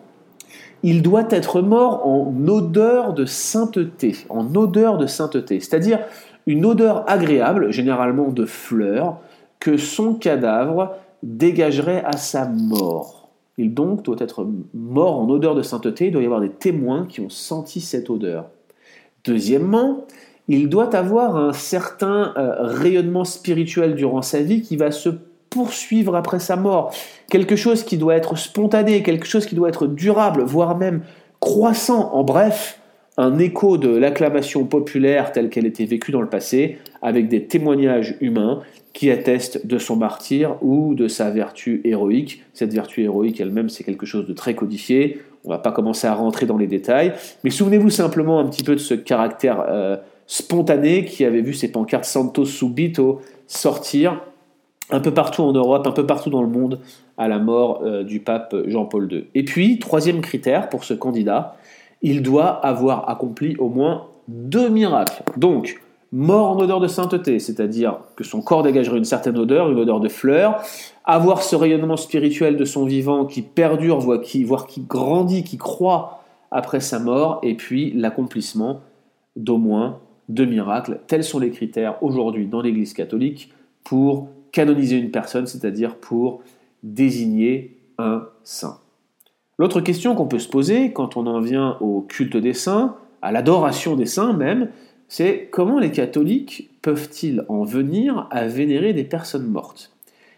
il 0.84 1.02
doit 1.02 1.28
être 1.30 1.62
mort 1.62 2.06
en 2.06 2.34
odeur 2.50 3.14
de 3.14 3.24
sainteté, 3.24 4.18
en 4.28 4.56
odeur 4.56 4.98
de 4.98 5.08
sainteté, 5.08 5.62
c'est-à-dire 5.62 6.00
une 6.48 6.66
odeur 6.66 7.10
agréable, 7.10 7.72
généralement 7.72 8.28
de 8.28 8.46
fleurs, 8.46 9.22
que 9.64 9.78
son 9.78 10.16
cadavre 10.16 10.98
dégagerait 11.24 12.04
à 12.04 12.18
sa 12.18 12.46
mort. 12.46 13.30
Il 13.58 13.74
donc 13.74 14.04
doit 14.04 14.18
être 14.20 14.46
mort 14.74 15.18
en 15.18 15.30
odeur 15.30 15.56
de 15.56 15.62
sainteté, 15.62 16.08
il 16.08 16.12
doit 16.12 16.22
y 16.22 16.26
avoir 16.26 16.42
des 16.42 16.50
témoins 16.50 17.06
qui 17.06 17.22
ont 17.22 17.30
senti 17.30 17.80
cette 17.80 18.10
odeur. 18.10 18.50
Deuxièmement, 19.24 20.06
il 20.50 20.68
doit 20.68 20.94
avoir 20.94 21.38
un 21.38 21.54
certain 21.54 22.34
euh, 22.36 22.56
rayonnement 22.60 23.24
spirituel 23.24 23.96
durant 23.96 24.22
sa 24.22 24.42
vie 24.42 24.62
qui 24.62 24.76
va 24.76 24.92
se 24.92 25.08
poursuivre 25.50 26.14
après 26.18 26.40
sa 26.40 26.58
mort. 26.58 26.94
Quelque 27.30 27.56
chose 27.56 27.84
qui 27.84 27.98
doit 27.98 28.16
être 28.16 28.38
spontané, 28.38 29.02
quelque 29.02 29.26
chose 29.26 29.46
qui 29.46 29.56
doit 29.56 29.70
être 29.70 29.88
durable, 29.88 30.44
voire 30.44 30.78
même 30.78 31.04
croissant. 31.40 32.12
En 32.12 32.26
bref, 32.26 32.82
un 33.18 33.38
écho 33.38 33.78
de 33.78 33.90
l'acclamation 33.90 34.66
populaire 34.66 35.32
telle 35.32 35.50
qu'elle 35.50 35.66
était 35.66 35.86
vécue 35.86 36.12
dans 36.12 36.22
le 36.22 36.30
passé, 36.30 36.78
avec 37.02 37.28
des 37.28 37.46
témoignages 37.46 38.18
humains 38.22 38.62
qui 38.94 39.12
atteste 39.12 39.66
de 39.66 39.78
son 39.78 39.96
martyr 39.96 40.56
ou 40.62 40.96
de 40.96 41.08
sa 41.08 41.30
vertu 41.30 41.82
héroïque. 41.84 42.44
Cette 42.54 42.74
vertu 42.74 43.04
héroïque 43.04 43.40
elle-même, 43.40 43.70
c'est 43.70 43.84
quelque 43.84 44.06
chose 44.06 44.28
de 44.28 44.34
très 44.34 44.56
codifié. 44.56 45.22
On 45.46 45.50
ne 45.50 45.54
va 45.56 45.60
pas 45.60 45.72
commencer 45.72 46.08
à 46.08 46.14
rentrer 46.14 46.46
dans 46.46 46.58
les 46.58 46.68
détails, 46.68 47.14
mais 47.44 47.50
souvenez-vous 47.50 47.90
simplement 47.90 48.40
un 48.40 48.46
petit 48.46 48.64
peu 48.64 48.74
de 48.74 48.80
ce 48.80 48.94
caractère 48.94 49.66
euh, 49.68 49.98
spontané 50.26 51.06
qui 51.06 51.26
avait 51.26 51.42
vu 51.42 51.54
ces 51.54 51.72
pancartes 51.72 52.06
Santo 52.06 52.46
Subito 52.46 53.22
sortir 53.48 54.22
un 54.90 55.00
peu 55.00 55.14
partout 55.14 55.42
en 55.42 55.54
Europe, 55.54 55.86
un 55.88 55.92
peu 55.92 56.06
partout 56.06 56.30
dans 56.30 56.42
le 56.42 56.48
monde, 56.48 56.80
à 57.18 57.28
la 57.28 57.40
mort 57.40 57.82
euh, 57.84 58.04
du 58.04 58.20
pape 58.20 58.56
Jean-Paul 58.68 59.12
II. 59.12 59.26
Et 59.34 59.44
puis, 59.44 59.80
troisième 59.80 60.22
critère 60.22 60.70
pour 60.70 60.84
ce 60.84 60.94
candidat, 60.94 61.58
il 62.04 62.22
doit 62.22 62.50
avoir 62.50 63.10
accompli 63.10 63.56
au 63.58 63.70
moins 63.70 64.08
deux 64.28 64.70
miracles. 64.70 65.24
Donc, 65.38 65.82
mort 66.12 66.52
en 66.52 66.60
odeur 66.60 66.80
de 66.80 66.88
sainteté, 66.88 67.40
c'est-à-dire 67.40 67.98
que 68.16 68.24
son 68.24 68.42
corps 68.42 68.62
dégagerait 68.62 69.00
une 69.00 69.04
certaine 69.04 69.38
odeur, 69.38 69.72
une 69.72 69.80
odeur 69.80 70.00
de 70.00 70.10
fleurs, 70.10 70.62
avoir 71.06 71.42
ce 71.42 71.56
rayonnement 71.56 71.98
spirituel 71.98 72.56
de 72.56 72.66
son 72.66 72.86
vivant 72.86 73.26
qui 73.26 73.42
perdure, 73.42 74.00
voire 74.00 74.22
qui, 74.22 74.46
qui 74.68 74.82
grandit, 74.82 75.44
qui 75.44 75.58
croît 75.58 76.24
après 76.52 76.82
sa 76.82 77.00
mort, 77.00 77.40
et 77.42 77.56
puis 77.56 77.92
l'accomplissement 77.94 78.82
d'au 79.36 79.58
moins 79.58 80.00
deux 80.30 80.46
miracles. 80.46 81.00
Tels 81.08 81.24
sont 81.24 81.40
les 81.40 81.50
critères 81.50 82.02
aujourd'hui 82.04 82.46
dans 82.46 82.62
l'Église 82.62 82.94
catholique 82.94 83.52
pour 83.84 84.30
canoniser 84.52 84.98
une 84.98 85.10
personne, 85.10 85.48
c'est-à-dire 85.48 85.96
pour 85.96 86.42
désigner 86.84 87.78
un 87.98 88.28
saint. 88.44 88.83
L'autre 89.60 89.82
question 89.82 90.16
qu'on 90.16 90.28
peut 90.28 90.40
se 90.40 90.50
poser 90.50 90.94
quand 90.94 91.18
on 91.18 91.28
en 91.28 91.40
vient 91.40 91.78
au 91.80 92.02
culte 92.02 92.38
des 92.38 92.54
saints, 92.54 92.96
à 93.22 93.32
l'adoration 93.32 93.96
des 93.96 94.06
saints 94.06 94.34
même, 94.34 94.70
c'est 95.08 95.48
comment 95.52 95.80
les 95.80 95.92
catholiques 95.92 96.72
peuvent-ils 96.82 97.46
en 97.50 97.64
venir 97.64 98.28
à 98.32 98.48
vénérer 98.48 98.94
des 98.94 99.04
personnes 99.04 99.48
mortes? 99.48 99.92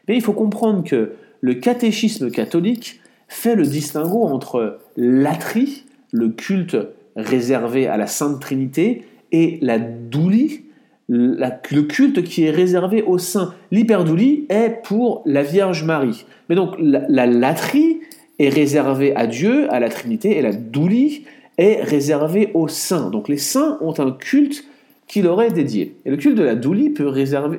Mais 0.07 0.15
il 0.15 0.21
faut 0.21 0.33
comprendre 0.33 0.83
que 0.83 1.13
le 1.41 1.53
catéchisme 1.55 2.29
catholique 2.29 2.99
fait 3.27 3.55
le 3.55 3.63
distinguo 3.63 4.23
entre 4.23 4.79
l'atrie, 4.97 5.85
le 6.11 6.29
culte 6.29 6.77
réservé 7.15 7.87
à 7.87 7.97
la 7.97 8.07
Sainte 8.07 8.39
Trinité, 8.39 9.05
et 9.31 9.59
la 9.61 9.79
doulie, 9.79 10.65
le 11.07 11.81
culte 11.81 12.23
qui 12.23 12.45
est 12.45 12.51
réservé 12.51 13.01
aux 13.03 13.17
saints. 13.17 13.53
L'hyperdoulie 13.71 14.45
est 14.49 14.81
pour 14.83 15.21
la 15.25 15.43
Vierge 15.43 15.83
Marie. 15.83 16.25
Mais 16.49 16.55
donc 16.55 16.75
la, 16.79 17.25
latrie 17.25 17.99
est 18.39 18.49
réservée 18.49 19.15
à 19.15 19.27
Dieu, 19.27 19.71
à 19.73 19.79
la 19.79 19.89
Trinité, 19.89 20.37
et 20.37 20.41
la 20.41 20.53
doulie 20.53 21.25
est 21.57 21.81
réservé 21.81 22.51
aux 22.53 22.67
saints. 22.67 23.09
Donc 23.09 23.29
les 23.29 23.37
saints 23.37 23.77
ont 23.81 23.97
un 23.99 24.11
culte 24.11 24.65
qu'il 25.07 25.27
aurait 25.27 25.51
dédié. 25.51 25.95
Et 26.05 26.09
le 26.09 26.17
culte 26.17 26.37
de 26.37 26.43
la 26.43 26.55
doulie 26.55 26.89
peut, 26.89 27.11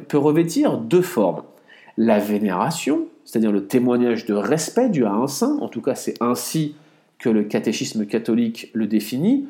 peut 0.08 0.18
revêtir 0.18 0.78
deux 0.78 1.02
formes. 1.02 1.42
La 1.96 2.18
vénération, 2.18 3.06
c'est-à-dire 3.24 3.52
le 3.52 3.66
témoignage 3.66 4.26
de 4.26 4.34
respect 4.34 4.88
dû 4.88 5.04
à 5.04 5.12
un 5.12 5.26
saint, 5.26 5.58
en 5.60 5.68
tout 5.68 5.80
cas 5.80 5.94
c'est 5.94 6.14
ainsi 6.20 6.74
que 7.18 7.30
le 7.30 7.44
catéchisme 7.44 8.04
catholique 8.04 8.70
le 8.74 8.86
définit, 8.86 9.46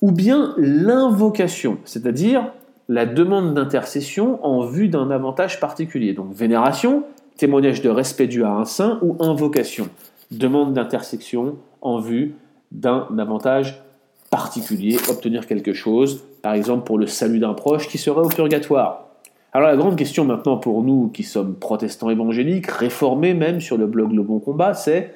ou 0.00 0.10
bien 0.10 0.54
l'invocation, 0.56 1.78
c'est-à-dire 1.84 2.50
la 2.88 3.04
demande 3.06 3.54
d'intercession 3.54 4.44
en 4.44 4.64
vue 4.64 4.88
d'un 4.88 5.10
avantage 5.10 5.60
particulier. 5.60 6.14
Donc 6.14 6.32
vénération, 6.32 7.04
témoignage 7.36 7.82
de 7.82 7.90
respect 7.90 8.26
dû 8.26 8.44
à 8.44 8.50
un 8.50 8.64
saint, 8.64 8.98
ou 9.02 9.16
invocation, 9.20 9.88
demande 10.30 10.72
d'intersection 10.74 11.56
en 11.80 11.98
vue 11.98 12.34
d'un 12.72 13.06
avantage 13.18 13.82
particulier, 14.30 14.96
obtenir 15.08 15.46
quelque 15.46 15.72
chose, 15.72 16.22
par 16.42 16.54
exemple 16.54 16.84
pour 16.84 16.98
le 16.98 17.06
salut 17.06 17.40
d'un 17.40 17.54
proche 17.54 17.88
qui 17.88 17.98
serait 17.98 18.20
au 18.20 18.28
purgatoire. 18.28 19.06
Alors 19.52 19.68
la 19.68 19.76
grande 19.76 19.96
question 19.96 20.24
maintenant 20.24 20.56
pour 20.56 20.82
nous 20.82 21.08
qui 21.08 21.24
sommes 21.24 21.56
protestants 21.56 22.10
évangéliques, 22.10 22.68
réformés 22.68 23.34
même 23.34 23.60
sur 23.60 23.76
le 23.76 23.86
blog 23.86 24.12
Le 24.12 24.22
Bon 24.22 24.38
Combat, 24.38 24.74
c'est 24.74 25.14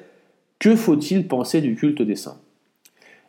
que 0.59 0.75
faut-il 0.75 1.27
penser 1.27 1.61
du 1.61 1.75
culte 1.75 2.01
des 2.01 2.15
saints? 2.15 2.37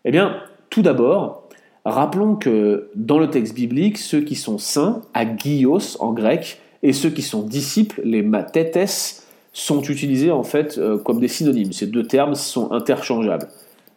Eh 0.05 0.11
bien, 0.11 0.37
tout 0.71 0.83
d'abord, 0.83 1.47
Rappelons 1.87 2.35
que 2.35 2.90
dans 2.97 3.21
le 3.21 3.31
texte 3.31 3.55
biblique, 3.55 3.97
ceux 3.97 4.21
qui 4.21 4.35
sont 4.35 4.59
saints, 4.59 5.02
agios 5.14 5.97
en 6.00 6.12
grec, 6.12 6.61
et 6.83 6.93
ceux 6.93 7.11
qui 7.11 7.23
sont 7.23 7.43
disciples, 7.43 8.00
les 8.02 8.23
mathetes, 8.23 9.25
sont 9.57 9.81
utilisés 9.81 10.31
en 10.31 10.43
fait 10.43 10.77
euh, 10.77 10.99
comme 10.99 11.19
des 11.19 11.29
synonymes. 11.29 11.73
Ces 11.73 11.87
deux 11.87 12.07
termes 12.07 12.35
sont 12.35 12.73
interchangeables. 12.73 13.49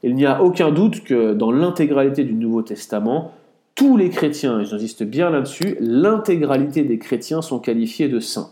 Il 0.03 0.15
n'y 0.15 0.25
a 0.25 0.41
aucun 0.41 0.71
doute 0.71 1.03
que 1.03 1.33
dans 1.33 1.51
l'intégralité 1.51 2.23
du 2.23 2.33
Nouveau 2.33 2.61
Testament, 2.61 3.33
tous 3.75 3.97
les 3.97 4.09
chrétiens, 4.09 4.61
et 4.61 4.65
j'insiste 4.65 5.03
bien 5.03 5.29
là-dessus, 5.29 5.75
l'intégralité 5.81 6.83
des 6.83 6.97
chrétiens 6.97 7.41
sont 7.41 7.59
qualifiés 7.59 8.07
de 8.07 8.21
saints. 8.21 8.51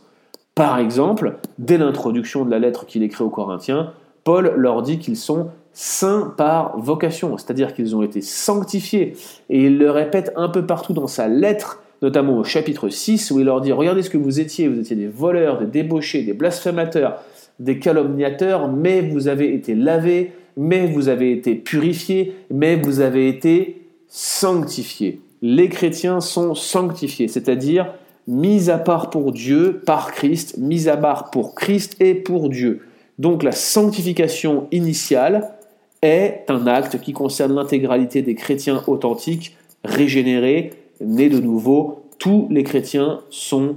Par 0.53 0.79
exemple, 0.79 1.37
dès 1.59 1.77
l'introduction 1.77 2.43
de 2.43 2.51
la 2.51 2.59
lettre 2.59 2.85
qu'il 2.85 3.03
écrit 3.03 3.23
aux 3.23 3.29
Corinthiens, 3.29 3.93
Paul 4.25 4.53
leur 4.57 4.81
dit 4.81 4.99
qu'ils 4.99 5.15
sont 5.15 5.47
saints 5.71 6.33
par 6.35 6.77
vocation, 6.77 7.37
c'est-à-dire 7.37 7.73
qu'ils 7.73 7.95
ont 7.95 8.03
été 8.03 8.19
sanctifiés. 8.19 9.15
Et 9.49 9.67
il 9.67 9.77
le 9.77 9.91
répète 9.91 10.33
un 10.35 10.49
peu 10.49 10.65
partout 10.65 10.91
dans 10.91 11.07
sa 11.07 11.29
lettre, 11.29 11.81
notamment 12.01 12.37
au 12.37 12.43
chapitre 12.43 12.89
6, 12.89 13.31
où 13.31 13.39
il 13.39 13.45
leur 13.45 13.61
dit, 13.61 13.71
regardez 13.71 14.03
ce 14.03 14.09
que 14.09 14.17
vous 14.17 14.39
étiez, 14.39 14.67
vous 14.67 14.79
étiez 14.79 14.95
des 14.95 15.07
voleurs, 15.07 15.59
des 15.59 15.65
débauchés, 15.65 16.23
des 16.23 16.33
blasphémateurs, 16.33 17.21
des 17.59 17.79
calomniateurs, 17.79 18.71
mais 18.71 19.01
vous 19.01 19.27
avez 19.27 19.53
été 19.53 19.75
lavés, 19.75 20.31
mais 20.55 20.87
vous 20.87 21.09
avez 21.09 21.31
été 21.31 21.55
purifiés, 21.55 22.33
mais 22.51 22.75
vous 22.75 22.99
avez 22.99 23.27
été 23.27 23.81
sanctifiés. 24.07 25.21
Les 25.41 25.69
chrétiens 25.69 26.19
sont 26.19 26.55
sanctifiés, 26.55 27.27
c'est-à-dire 27.27 27.93
mis 28.27 28.69
à 28.69 28.77
part 28.77 29.09
pour 29.09 29.31
Dieu, 29.31 29.81
par 29.85 30.11
Christ, 30.11 30.57
mis 30.57 30.89
à 30.89 30.97
part 30.97 31.29
pour 31.31 31.55
Christ 31.55 31.95
et 31.99 32.13
pour 32.13 32.49
Dieu. 32.49 32.81
Donc 33.19 33.41
la 33.41 33.51
sanctification 33.51 34.67
initiale, 34.71 35.57
est 36.01 36.45
un 36.49 36.67
acte 36.67 36.99
qui 36.99 37.13
concerne 37.13 37.55
l'intégralité 37.55 38.21
des 38.21 38.35
chrétiens 38.35 38.83
authentiques, 38.87 39.55
régénérés, 39.83 40.71
nés 41.01 41.29
de 41.29 41.39
nouveau. 41.39 42.03
Tous 42.19 42.47
les 42.49 42.63
chrétiens 42.63 43.21
sont 43.29 43.75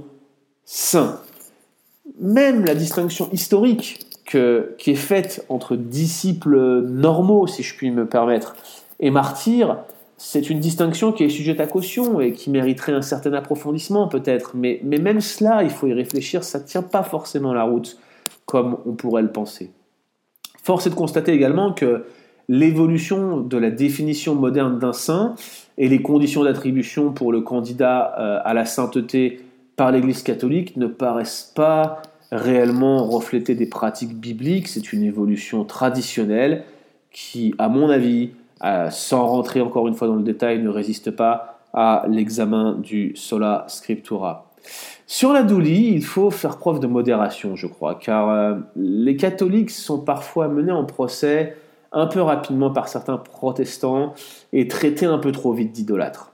saints. 0.65 1.19
Même 2.19 2.65
la 2.65 2.75
distinction 2.75 3.29
historique 3.31 3.99
qui 4.25 4.91
est 4.91 4.95
faite 4.95 5.45
entre 5.49 5.75
disciples 5.75 6.81
normaux, 6.83 7.47
si 7.47 7.63
je 7.63 7.75
puis 7.75 7.91
me 7.91 8.05
permettre, 8.05 8.55
et 8.99 9.09
martyrs, 9.09 9.77
c'est 10.17 10.49
une 10.49 10.59
distinction 10.59 11.11
qui 11.11 11.23
est 11.23 11.29
sujette 11.29 11.59
à 11.59 11.65
caution 11.65 12.21
et 12.21 12.33
qui 12.33 12.51
mériterait 12.51 12.93
un 12.93 13.01
certain 13.01 13.33
approfondissement 13.33 14.07
peut-être. 14.07 14.51
Mais, 14.53 14.79
mais 14.83 14.99
même 14.99 15.19
cela, 15.19 15.63
il 15.63 15.71
faut 15.71 15.87
y 15.87 15.93
réfléchir, 15.93 16.43
ça 16.43 16.59
ne 16.59 16.63
tient 16.63 16.83
pas 16.83 17.03
forcément 17.03 17.53
la 17.53 17.63
route 17.63 17.97
comme 18.45 18.77
on 18.85 18.93
pourrait 18.93 19.23
le 19.23 19.31
penser. 19.31 19.71
Force 20.63 20.85
est 20.85 20.91
de 20.91 20.95
constater 20.95 21.33
également 21.33 21.73
que 21.73 22.05
l'évolution 22.49 23.39
de 23.41 23.57
la 23.57 23.71
définition 23.71 24.35
moderne 24.35 24.79
d'un 24.79 24.93
saint 24.93 25.35
et 25.77 25.87
les 25.87 26.01
conditions 26.01 26.43
d'attribution 26.43 27.11
pour 27.11 27.31
le 27.31 27.41
candidat 27.41 28.13
euh, 28.19 28.39
à 28.43 28.53
la 28.53 28.65
sainteté 28.65 29.41
par 29.75 29.91
l'Église 29.91 30.23
catholique 30.23 30.77
ne 30.77 30.87
paraissent 30.87 31.51
pas 31.55 32.01
réellement 32.31 33.05
refléter 33.05 33.55
des 33.55 33.65
pratiques 33.65 34.15
bibliques. 34.15 34.67
C'est 34.67 34.93
une 34.93 35.03
évolution 35.03 35.65
traditionnelle 35.65 36.63
qui, 37.11 37.53
à 37.57 37.67
mon 37.67 37.89
avis, 37.89 38.31
euh, 38.63 38.89
sans 38.89 39.25
rentrer 39.27 39.61
encore 39.61 39.87
une 39.87 39.95
fois 39.95 40.07
dans 40.07 40.15
le 40.15 40.23
détail, 40.23 40.61
ne 40.61 40.69
résiste 40.69 41.11
pas 41.11 41.59
à 41.73 42.05
l'examen 42.09 42.77
du 42.81 43.15
sola 43.15 43.65
scriptura. 43.67 44.51
Sur 45.07 45.33
la 45.33 45.43
doulie, 45.43 45.91
il 45.93 46.03
faut 46.03 46.31
faire 46.31 46.57
preuve 46.57 46.79
de 46.79 46.87
modération, 46.87 47.55
je 47.55 47.67
crois, 47.67 47.95
car 47.95 48.29
euh, 48.29 48.55
les 48.75 49.15
catholiques 49.17 49.71
sont 49.71 49.99
parfois 49.99 50.47
menés 50.47 50.71
en 50.71 50.85
procès 50.85 51.57
un 51.91 52.07
peu 52.07 52.21
rapidement 52.21 52.71
par 52.71 52.87
certains 52.87 53.17
protestants 53.17 54.13
et 54.53 54.67
traités 54.67 55.05
un 55.05 55.17
peu 55.17 55.31
trop 55.31 55.53
vite 55.53 55.71
d'idolâtres. 55.71 56.31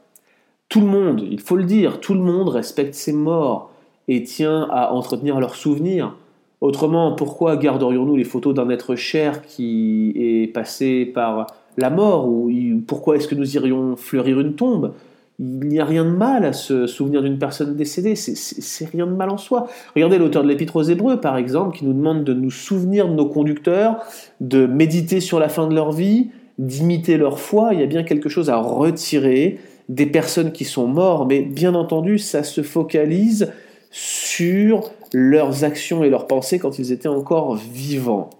Tout 0.70 0.82
le 0.82 0.88
monde, 0.88 1.24
il 1.30 1.40
faut 1.40 1.56
le 1.56 1.64
dire, 1.64 2.00
tout 2.00 2.14
le 2.14 2.20
monde 2.20 2.50
respecte 2.50 2.94
ses 2.94 3.14
morts 3.14 3.72
et 4.08 4.24
tient 4.24 4.68
à 4.72 4.92
entretenir 4.92 5.40
leurs 5.40 5.56
souvenirs. 5.56 6.16
Autrement, 6.60 7.14
pourquoi 7.14 7.56
garderions-nous 7.56 8.16
les 8.16 8.24
photos 8.24 8.54
d'un 8.54 8.70
être 8.70 8.96
cher 8.96 9.44
qui 9.44 10.14
est 10.16 10.48
passé 10.48 11.06
par 11.06 11.48
la 11.78 11.90
mort 11.90 12.28
Ou 12.28 12.52
pourquoi 12.86 13.16
est-ce 13.16 13.28
que 13.28 13.36
nous 13.36 13.56
irions 13.56 13.96
fleurir 13.96 14.40
une 14.40 14.56
tombe? 14.56 14.94
Il 15.40 15.68
n'y 15.68 15.80
a 15.80 15.86
rien 15.86 16.04
de 16.04 16.10
mal 16.10 16.46
à 16.46 16.54
se 16.54 16.88
souvenir 16.88 17.22
d'une 17.22 17.38
personne 17.38 17.76
décédée, 17.76 18.16
c'est 18.16 18.90
rien 18.90 19.06
de 19.06 19.12
mal 19.12 19.30
en 19.30 19.38
soi. 19.38 19.68
Regardez 19.94 20.18
l'auteur 20.18 20.42
de 20.42 20.48
l'Épître 20.48 20.76
aux 20.76 20.84
Hébreux, 20.84 21.22
par 21.22 21.38
exemple, 21.38 21.78
qui 21.78 21.86
nous 21.86 21.94
demande 21.94 22.24
de 22.24 22.34
nous 22.34 22.50
souvenir 22.50 23.08
de 23.08 23.14
nos 23.14 23.28
conducteurs, 23.28 23.98
de 24.42 24.66
méditer 24.66 25.20
sur 25.20 25.40
la 25.40 25.48
fin 25.48 25.68
de 25.68 25.76
leur 25.76 25.92
vie, 25.92 26.32
d'imiter 26.58 27.18
leur 27.18 27.40
foi. 27.40 27.70
Il 27.74 27.80
y 27.80 27.84
a 27.84 27.88
bien 27.88 28.04
quelque 28.04 28.30
chose 28.30 28.50
à 28.50 28.58
retirer 28.58 29.60
des 29.90 30.08
personnes 30.08 30.52
qui 30.52 30.66
sont 30.66 30.88
mortes, 30.88 31.28
mais 31.30 31.42
bien 31.42 31.76
entendu, 31.76 32.18
ça 32.18 32.42
se 32.42 32.64
focalise 32.64 33.54
sur 33.92 34.90
leurs 35.14 35.64
actions 35.64 36.04
et 36.04 36.10
leurs 36.10 36.26
pensées 36.26 36.58
quand 36.58 36.80
ils 36.80 36.92
étaient 36.92 37.08
encore 37.08 37.56
vivants. 37.56 38.32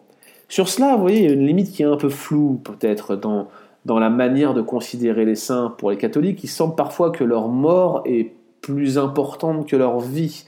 Sur 0.50 0.68
cela, 0.68 0.96
vous 0.96 1.02
voyez, 1.02 1.20
il 1.20 1.26
y 1.26 1.30
a 1.30 1.34
une 1.34 1.46
limite 1.46 1.72
qui 1.72 1.84
est 1.84 1.86
un 1.86 1.98
peu 1.98 2.10
floue, 2.10 2.60
peut-être, 2.64 3.16
dans 3.16 3.48
dans 3.88 4.00
la 4.00 4.10
manière 4.10 4.54
de 4.54 4.62
considérer 4.62 5.24
les 5.24 5.36
saints 5.36 5.74
pour 5.78 5.92
les 5.92 5.98
catholiques, 5.98 6.44
il 6.44 6.50
semble 6.50 6.76
parfois 6.76 7.10
que 7.10 7.24
leur 7.24 7.48
mort 7.48 8.02
est 8.04 8.34
plus 8.60 8.98
importante 8.98 9.66
que 9.66 9.78
leur 9.78 10.02
vie, 10.02 10.44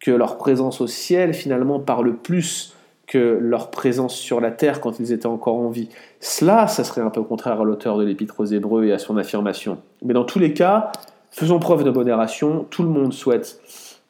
que 0.00 0.10
leur 0.10 0.38
présence 0.38 0.80
au 0.80 0.86
ciel 0.86 1.34
finalement 1.34 1.80
parle 1.80 2.16
plus 2.16 2.74
que 3.06 3.38
leur 3.42 3.70
présence 3.70 4.14
sur 4.14 4.40
la 4.40 4.50
terre 4.50 4.80
quand 4.80 5.00
ils 5.00 5.12
étaient 5.12 5.26
encore 5.26 5.56
en 5.56 5.68
vie. 5.68 5.90
Cela, 6.20 6.66
ça 6.66 6.82
serait 6.82 7.02
un 7.02 7.10
peu 7.10 7.22
contraire 7.22 7.60
à 7.60 7.64
l'auteur 7.64 7.98
de 7.98 8.04
l'Épître 8.04 8.40
aux 8.40 8.46
Hébreux 8.46 8.86
et 8.86 8.92
à 8.92 8.98
son 8.98 9.18
affirmation. 9.18 9.76
Mais 10.02 10.14
dans 10.14 10.24
tous 10.24 10.38
les 10.38 10.54
cas, 10.54 10.90
faisons 11.30 11.58
preuve 11.58 11.84
de 11.84 11.90
modération, 11.90 12.66
tout 12.70 12.82
le 12.82 12.88
monde 12.88 13.12
souhaite 13.12 13.60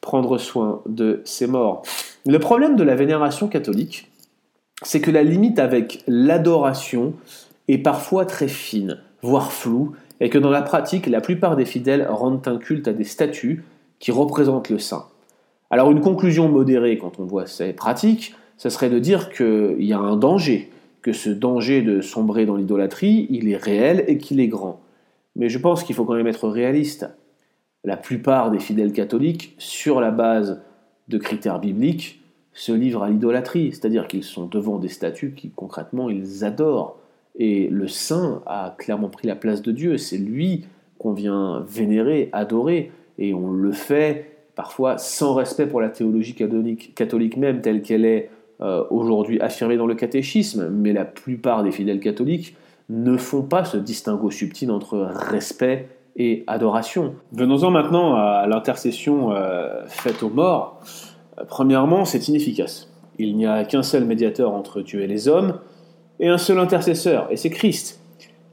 prendre 0.00 0.38
soin 0.38 0.82
de 0.86 1.20
ses 1.24 1.48
morts. 1.48 1.82
Le 2.26 2.38
problème 2.38 2.76
de 2.76 2.84
la 2.84 2.94
vénération 2.94 3.48
catholique, 3.48 4.08
c'est 4.84 5.00
que 5.00 5.10
la 5.10 5.24
limite 5.24 5.58
avec 5.58 6.04
l'adoration 6.06 7.14
est 7.68 7.78
parfois 7.78 8.24
très 8.24 8.48
fine, 8.48 8.98
voire 9.22 9.52
floue, 9.52 9.92
et 10.20 10.30
que 10.30 10.38
dans 10.38 10.50
la 10.50 10.62
pratique, 10.62 11.06
la 11.06 11.20
plupart 11.20 11.56
des 11.56 11.64
fidèles 11.64 12.06
rendent 12.08 12.46
un 12.48 12.56
culte 12.56 12.88
à 12.88 12.92
des 12.92 13.04
statues 13.04 13.64
qui 13.98 14.10
représentent 14.10 14.70
le 14.70 14.78
saint. 14.78 15.06
Alors 15.70 15.90
une 15.90 16.00
conclusion 16.00 16.48
modérée 16.48 16.98
quand 16.98 17.20
on 17.20 17.24
voit 17.24 17.46
ces 17.46 17.72
pratiques, 17.72 18.34
ce 18.56 18.70
serait 18.70 18.90
de 18.90 18.98
dire 18.98 19.30
qu'il 19.30 19.84
y 19.84 19.92
a 19.92 19.98
un 19.98 20.16
danger, 20.16 20.70
que 21.02 21.12
ce 21.12 21.30
danger 21.30 21.82
de 21.82 22.00
sombrer 22.00 22.46
dans 22.46 22.56
l'idolâtrie, 22.56 23.26
il 23.30 23.48
est 23.48 23.56
réel 23.56 24.04
et 24.08 24.18
qu'il 24.18 24.40
est 24.40 24.48
grand. 24.48 24.80
Mais 25.36 25.48
je 25.48 25.58
pense 25.58 25.84
qu'il 25.84 25.94
faut 25.94 26.04
quand 26.04 26.14
même 26.14 26.26
être 26.26 26.48
réaliste. 26.48 27.08
La 27.84 27.96
plupart 27.96 28.50
des 28.50 28.58
fidèles 28.58 28.92
catholiques, 28.92 29.54
sur 29.58 30.00
la 30.00 30.10
base 30.10 30.60
de 31.06 31.18
critères 31.18 31.60
bibliques, 31.60 32.20
se 32.52 32.72
livrent 32.72 33.04
à 33.04 33.10
l'idolâtrie, 33.10 33.70
c'est-à-dire 33.70 34.08
qu'ils 34.08 34.24
sont 34.24 34.46
devant 34.46 34.78
des 34.78 34.88
statues 34.88 35.32
qui 35.36 35.50
concrètement 35.50 36.10
ils 36.10 36.44
adorent. 36.44 36.98
Et 37.38 37.68
le 37.68 37.86
saint 37.86 38.42
a 38.46 38.74
clairement 38.76 39.08
pris 39.08 39.28
la 39.28 39.36
place 39.36 39.62
de 39.62 39.72
Dieu. 39.72 39.96
C'est 39.96 40.18
lui 40.18 40.64
qu'on 40.98 41.12
vient 41.12 41.64
vénérer, 41.66 42.28
adorer. 42.32 42.90
Et 43.18 43.32
on 43.32 43.50
le 43.50 43.72
fait 43.72 44.38
parfois 44.56 44.98
sans 44.98 45.34
respect 45.34 45.66
pour 45.66 45.80
la 45.80 45.88
théologie 45.88 46.34
catholique, 46.34 47.36
même 47.36 47.60
telle 47.60 47.82
qu'elle 47.82 48.04
est 48.04 48.30
euh, 48.60 48.82
aujourd'hui 48.90 49.40
affirmée 49.40 49.76
dans 49.76 49.86
le 49.86 49.94
catéchisme. 49.94 50.68
Mais 50.68 50.92
la 50.92 51.04
plupart 51.04 51.62
des 51.62 51.70
fidèles 51.70 52.00
catholiques 52.00 52.56
ne 52.88 53.16
font 53.16 53.42
pas 53.42 53.64
ce 53.64 53.76
distinguo 53.76 54.30
subtil 54.30 54.70
entre 54.70 54.98
respect 54.98 55.88
et 56.16 56.42
adoration. 56.48 57.14
Venons-en 57.32 57.70
maintenant 57.70 58.16
à 58.16 58.46
l'intercession 58.48 59.30
euh, 59.30 59.86
faite 59.86 60.22
aux 60.24 60.30
morts. 60.30 60.80
Premièrement, 61.46 62.04
c'est 62.04 62.26
inefficace. 62.26 62.90
Il 63.18 63.36
n'y 63.36 63.46
a 63.46 63.64
qu'un 63.64 63.82
seul 63.82 64.04
médiateur 64.04 64.52
entre 64.52 64.80
Dieu 64.80 65.02
et 65.02 65.06
les 65.06 65.28
hommes, 65.28 65.54
et 66.20 66.28
un 66.28 66.38
seul 66.38 66.58
intercesseur, 66.58 67.28
et 67.30 67.36
c'est 67.36 67.50
Christ. 67.50 68.00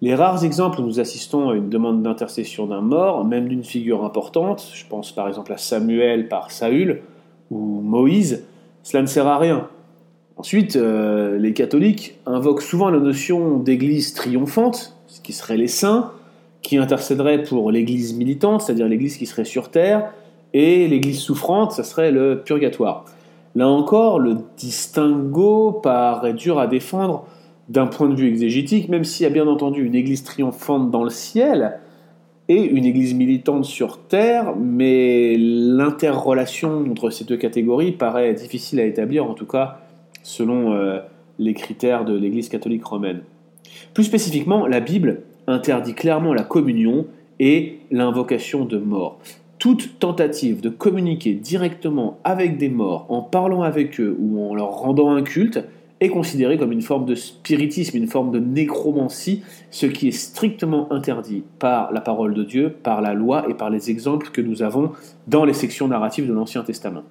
Les 0.02 0.14
rares 0.14 0.44
exemples 0.44 0.82
où 0.82 0.84
nous 0.84 1.00
assistons 1.00 1.50
à 1.50 1.56
une 1.56 1.70
demande 1.70 2.04
d'intercession 2.04 2.68
d'un 2.68 2.82
mort, 2.82 3.24
même 3.26 3.48
d'une 3.48 3.64
figure 3.64 4.04
importante, 4.04 4.70
je 4.74 4.86
pense 4.86 5.12
par 5.12 5.28
exemple 5.28 5.54
à 5.54 5.58
Samuel 5.58 6.28
par 6.28 6.52
Saül 6.52 7.02
ou 7.50 7.82
Moïse, 7.82 8.44
cela 8.84 9.02
ne 9.02 9.08
sert 9.08 9.26
à 9.26 9.40
rien. 9.40 9.68
Ensuite, 10.38 10.76
euh, 10.76 11.38
les 11.38 11.54
catholiques 11.54 12.20
invoquent 12.26 12.62
souvent 12.62 12.90
la 12.90 13.00
notion 13.00 13.58
d'église 13.58 14.14
triomphante, 14.14 14.96
ce 15.08 15.22
qui 15.22 15.32
serait 15.32 15.58
les 15.58 15.70
saints, 15.70 16.12
qui 16.62 16.78
intercéderait 16.78 17.44
pour 17.44 17.72
l'église 17.72 18.16
militante, 18.16 18.62
c'est-à-dire 18.62 18.88
l'église 18.88 19.18
qui 19.18 19.26
serait 19.26 19.46
sur 19.46 19.70
terre, 19.70 20.12
et 20.54 20.88
l'église 20.88 21.20
souffrante, 21.20 21.72
ce 21.72 21.84
serait 21.84 22.12
le 22.12 22.42
purgatoire. 22.44 23.06
Là 23.56 23.70
encore, 23.70 24.20
le 24.20 24.38
distinguo 24.58 25.72
paraît 25.72 26.34
dur 26.34 26.60
à 26.60 26.68
défendre 26.68 27.26
d'un 27.70 27.88
point 27.88 28.10
de 28.10 28.16
vue 28.16 28.28
exégétique, 28.28 28.90
même 28.90 29.04
s'il 29.04 29.24
y 29.24 29.28
a 29.28 29.32
bien 29.32 29.48
entendu 29.48 29.86
une 29.86 29.96
église 29.96 30.24
triomphante 30.24 30.92
dans 30.92 31.04
le 31.04 31.10
ciel 31.10 31.80
et 32.48 32.62
une 32.62 32.86
église 32.86 33.16
militante 33.16 33.66
sur 33.66 33.98
terre, 33.98 34.56
mais 34.56 35.36
l'interrelation 35.38 36.86
entre 36.90 37.10
ces 37.10 37.26
deux 37.26 37.38
catégories 37.38 37.92
paraît 37.92 38.34
difficile 38.34 38.80
à 38.80 38.86
établir, 38.86 39.26
en 39.26 39.34
tout 39.34 39.48
cas 39.48 39.80
selon 40.22 40.74
euh, 40.74 41.00
les 41.40 41.54
critères 41.54 42.06
de 42.06 42.16
l'église 42.16 42.50
catholique 42.50 42.84
romaine. 42.84 43.22
Plus 43.94 44.04
spécifiquement, 44.04 44.68
la 44.68 44.80
Bible 44.80 45.22
interdit 45.48 45.94
clairement 45.94 46.34
la 46.34 46.44
communion 46.44 47.06
et 47.40 47.80
l'invocation 47.92 48.66
de 48.66 48.78
mort. 48.78 49.20
Toute 49.60 50.00
tentative 50.00 50.62
de 50.62 50.70
communiquer 50.70 51.34
directement 51.34 52.20
avec 52.24 52.58
des 52.58 52.70
morts 52.70 53.06
en 53.10 53.22
parlant 53.22 53.62
avec 53.62 54.00
eux 54.00 54.16
ou 54.20 54.44
en 54.44 54.56
leur 54.56 54.72
rendant 54.72 55.12
un 55.12 55.24
culte 55.24 55.64
est 56.02 56.10
considérée 56.10 56.58
comme 56.58 56.72
une 56.72 56.82
forme 56.82 57.06
de 57.06 57.16
spiritisme, 57.16 57.98
une 57.98 58.08
forme 58.08 58.32
de 58.32 58.40
nécromancie, 58.40 59.44
ce 59.72 59.86
qui 59.86 60.10
est 60.10 60.12
strictement 60.12 60.92
interdit 60.92 61.44
par 61.60 61.92
la 61.94 62.02
parole 62.02 62.34
de 62.34 62.44
Dieu, 62.44 62.70
par 62.70 63.02
la 63.02 63.14
loi 63.14 63.46
et 63.50 63.54
par 63.54 63.70
les 63.70 63.90
exemples 63.90 64.30
que 64.30 64.42
nous 64.42 64.62
avons 64.62 64.92
dans 65.28 65.46
les 65.46 65.54
sections 65.54 65.88
narratives 65.88 66.28
de 66.28 66.34
l'Ancien 66.34 66.64
Testament. 66.64 67.04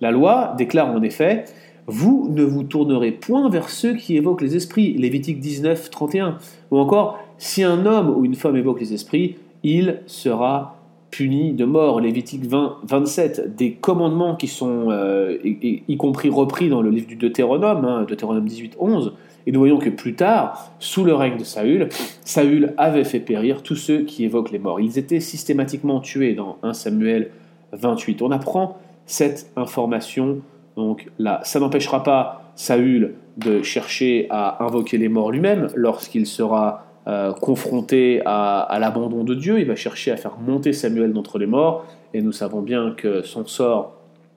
La 0.00 0.10
loi 0.10 0.54
déclare 0.58 0.90
en 0.90 1.02
effet 1.02 1.46
Vous 1.86 2.28
ne 2.30 2.44
vous 2.44 2.64
tournerez 2.64 3.12
point 3.12 3.48
vers 3.48 3.70
ceux 3.70 3.94
qui 3.94 4.16
évoquent 4.16 4.42
les 4.42 4.56
esprits, 4.56 4.92
Lévitique 4.94 5.40
19, 5.40 5.90
31, 5.90 6.38
ou 6.70 6.78
encore 6.78 7.18
Si 7.38 7.62
un 7.62 7.86
homme 7.86 8.14
ou 8.16 8.24
une 8.24 8.34
femme 8.34 8.56
évoque 8.56 8.80
les 8.80 8.92
esprits, 8.92 9.36
il 9.62 10.02
sera 10.06 10.77
puni 11.10 11.52
de 11.52 11.64
mort, 11.64 12.00
Lévitique 12.00 12.44
20, 12.44 12.78
27, 12.84 13.56
des 13.56 13.72
commandements 13.72 14.36
qui 14.36 14.46
sont 14.46 14.90
euh, 14.90 15.38
y, 15.42 15.96
compris 15.96 16.28
repris 16.28 16.68
dans 16.68 16.82
le 16.82 16.90
livre 16.90 17.06
du 17.06 17.16
Deutéronome, 17.16 17.84
hein, 17.84 18.04
Deutéronome 18.08 18.44
18, 18.44 18.76
11, 18.78 19.14
et 19.46 19.52
nous 19.52 19.60
voyons 19.60 19.78
que 19.78 19.88
plus 19.88 20.14
tard, 20.14 20.70
sous 20.78 21.04
le 21.04 21.14
règne 21.14 21.38
de 21.38 21.44
Saül, 21.44 21.88
Saül 22.24 22.74
avait 22.76 23.04
fait 23.04 23.20
périr 23.20 23.62
tous 23.62 23.76
ceux 23.76 24.02
qui 24.02 24.24
évoquent 24.24 24.50
les 24.50 24.58
morts. 24.58 24.80
Ils 24.80 24.98
étaient 24.98 25.20
systématiquement 25.20 26.00
tués 26.00 26.34
dans 26.34 26.58
1 26.62 26.74
Samuel 26.74 27.30
28. 27.72 28.20
On 28.22 28.30
apprend 28.30 28.78
cette 29.06 29.50
information 29.56 30.40
donc 30.76 31.08
là. 31.18 31.40
Ça 31.44 31.58
n'empêchera 31.60 32.02
pas 32.02 32.52
Saül 32.54 33.14
de 33.36 33.62
chercher 33.62 34.26
à 34.30 34.64
invoquer 34.64 34.98
les 34.98 35.08
morts 35.08 35.32
lui-même 35.32 35.68
lorsqu'il 35.74 36.26
sera 36.26 36.87
euh, 37.08 37.32
confronté 37.32 38.20
à, 38.26 38.76
l'abandon 38.80 39.24
de 39.24 39.34
Dieu, 39.34 39.60
il 39.60 39.66
va 39.66 39.76
chercher 39.76 40.10
à 40.10 40.16
faire 40.16 40.36
monter 40.38 40.74
Samuel 40.74 41.12
d'entre 41.12 41.38
les 41.38 41.46
morts, 41.46 41.86
et 42.12 42.20
nous 42.20 42.32
savons 42.32 42.60
bien 42.60 42.94
que 42.96 43.22
son 43.22 43.46
sort 43.46 43.96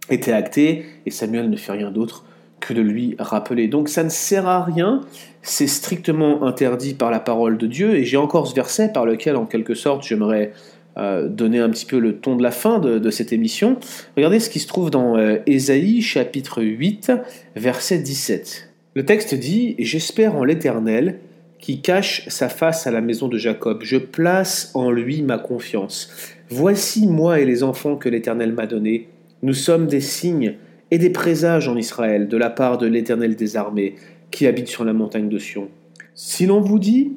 était 0.10 0.32
acté, 0.32 0.86
et 1.06 1.12
Samuel 1.12 1.50
ne 1.50 1.58
fait 1.58 1.74
rien 1.74 1.92
d'autre 1.92 2.24
que 2.62 2.74
de 2.74 2.82
lui 2.82 3.16
rappeler. 3.20 3.68
Donc 3.68 3.90
ça 3.90 4.04
ne 4.04 4.10
sert 4.10 4.48
à 4.48 4.64
rien, 4.64 5.02
c'est 5.42 5.68
strictement 5.68 6.44
interdit 6.44 6.94
par 6.94 7.12
la 7.12 7.20
parole 7.20 7.58
de 7.58 7.68
Dieu, 7.68 7.96
et 7.96 8.06
j'ai 8.06 8.18
encore 8.18 8.48
ce 8.48 8.56
verset 8.56 8.94
par 8.94 9.06
lequel, 9.06 9.36
en 9.36 9.46
quelque 9.46 9.74
sorte, 9.74 10.04
j'aimerais 10.08 10.54
euh, 10.98 11.28
donner 11.28 11.60
un 11.60 11.70
petit 11.70 11.86
peu 11.86 12.00
le 12.00 12.18
ton 12.20 12.36
de 12.36 12.44
la 12.44 12.52
fin 12.52 12.80
de, 12.80 13.10
cette 13.10 13.34
émission. 13.34 13.78
Regardez 14.16 14.40
ce 14.40 14.50
qui 14.50 14.60
se 14.60 14.68
trouve 14.68 14.92
dans 14.92 15.18
euh, 15.18 15.40
Ésaïe 15.46 16.02
chapitre 16.02 16.64
8, 16.64 17.12
verset 17.56 18.00
17. 18.00 18.70
Le 18.96 19.06
texte 19.06 19.34
dit, 19.34 19.76
J'espère 19.80 20.36
en 20.36 20.44
l'Éternel, 20.44 21.20
qui 21.62 21.80
cache 21.80 22.28
sa 22.28 22.50
face 22.50 22.88
à 22.88 22.92
la 22.92 23.02
maison 23.02 23.28
de 23.28 23.38
Jacob. 23.38 23.82
Je 23.84 23.98
place 23.98 24.72
en 24.74 24.90
lui 24.90 25.22
ma 25.22 25.38
confiance. 25.38 26.12
Voici 26.50 27.08
moi 27.08 27.40
et 27.40 27.46
les 27.46 27.64
enfants 27.64 27.96
que 27.96 28.10
l'Éternel 28.10 28.52
m'a 28.52 28.66
donnés. 28.66 29.08
Nous 29.44 29.54
sommes 29.54 29.86
des 29.86 30.02
signes 30.02 30.56
et 30.90 30.98
des 30.98 31.12
présages 31.12 31.70
en 31.70 31.78
Israël 31.78 32.28
de 32.28 32.36
la 32.36 32.50
part 32.50 32.80
de 32.80 32.88
l'Éternel 32.88 33.36
des 33.36 33.56
armées 33.56 33.96
qui 34.32 34.48
habite 34.48 34.68
sur 34.68 34.84
la 34.84 34.94
montagne 34.94 35.30
de 35.30 35.38
Sion. 35.38 35.70
Si 36.16 36.48
l'on 36.48 36.62
vous 36.62 36.80
dit, 36.80 37.14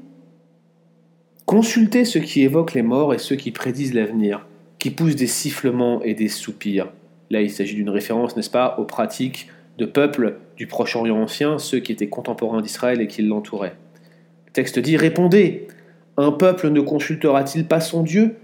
consultez 1.46 2.04
ceux 2.04 2.20
qui 2.20 2.42
évoquent 2.42 2.74
les 2.74 2.82
morts 2.82 3.14
et 3.14 3.18
ceux 3.18 3.36
qui 3.36 3.50
prédisent 3.50 3.94
l'avenir, 3.94 4.46
qui 4.78 4.90
poussent 4.90 5.16
des 5.16 5.26
sifflements 5.26 6.02
et 6.02 6.14
des 6.14 6.28
soupirs. 6.28 6.92
Là, 7.30 7.40
il 7.40 7.50
s'agit 7.50 7.74
d'une 7.74 7.90
référence, 7.90 8.36
n'est-ce 8.36 8.50
pas, 8.50 8.76
aux 8.78 8.84
pratiques 8.84 9.48
de 9.78 9.86
peuples 9.86 10.36
du 10.56 10.66
Proche-Orient 10.66 11.16
ancien, 11.16 11.58
ceux 11.58 11.80
qui 11.80 11.92
étaient 11.92 12.08
contemporains 12.08 12.60
d'Israël 12.60 13.00
et 13.00 13.06
qui 13.06 13.22
l'entouraient 13.22 13.76
texte 14.54 14.78
dit 14.78 14.96
Répondez 14.96 15.68
Un 16.16 16.32
peuple 16.32 16.70
ne 16.70 16.80
consultera-t-il 16.80 17.66
pas 17.66 17.80
son 17.80 18.02
Dieu? 18.02 18.36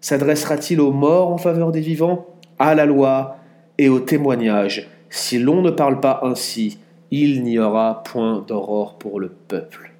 S'adressera-t-il 0.00 0.80
aux 0.80 0.92
morts 0.92 1.32
en 1.32 1.38
faveur 1.38 1.72
des 1.72 1.80
vivants? 1.80 2.26
À 2.60 2.76
la 2.76 2.86
loi 2.86 3.38
et 3.78 3.88
au 3.88 3.98
témoignage. 3.98 4.88
Si 5.10 5.38
l'on 5.40 5.62
ne 5.62 5.70
parle 5.70 5.98
pas 5.98 6.20
ainsi, 6.22 6.78
il 7.10 7.42
n'y 7.42 7.58
aura 7.58 8.02
point 8.04 8.44
d'aurore 8.46 8.96
pour 8.98 9.18
le 9.18 9.28
peuple. 9.28 9.92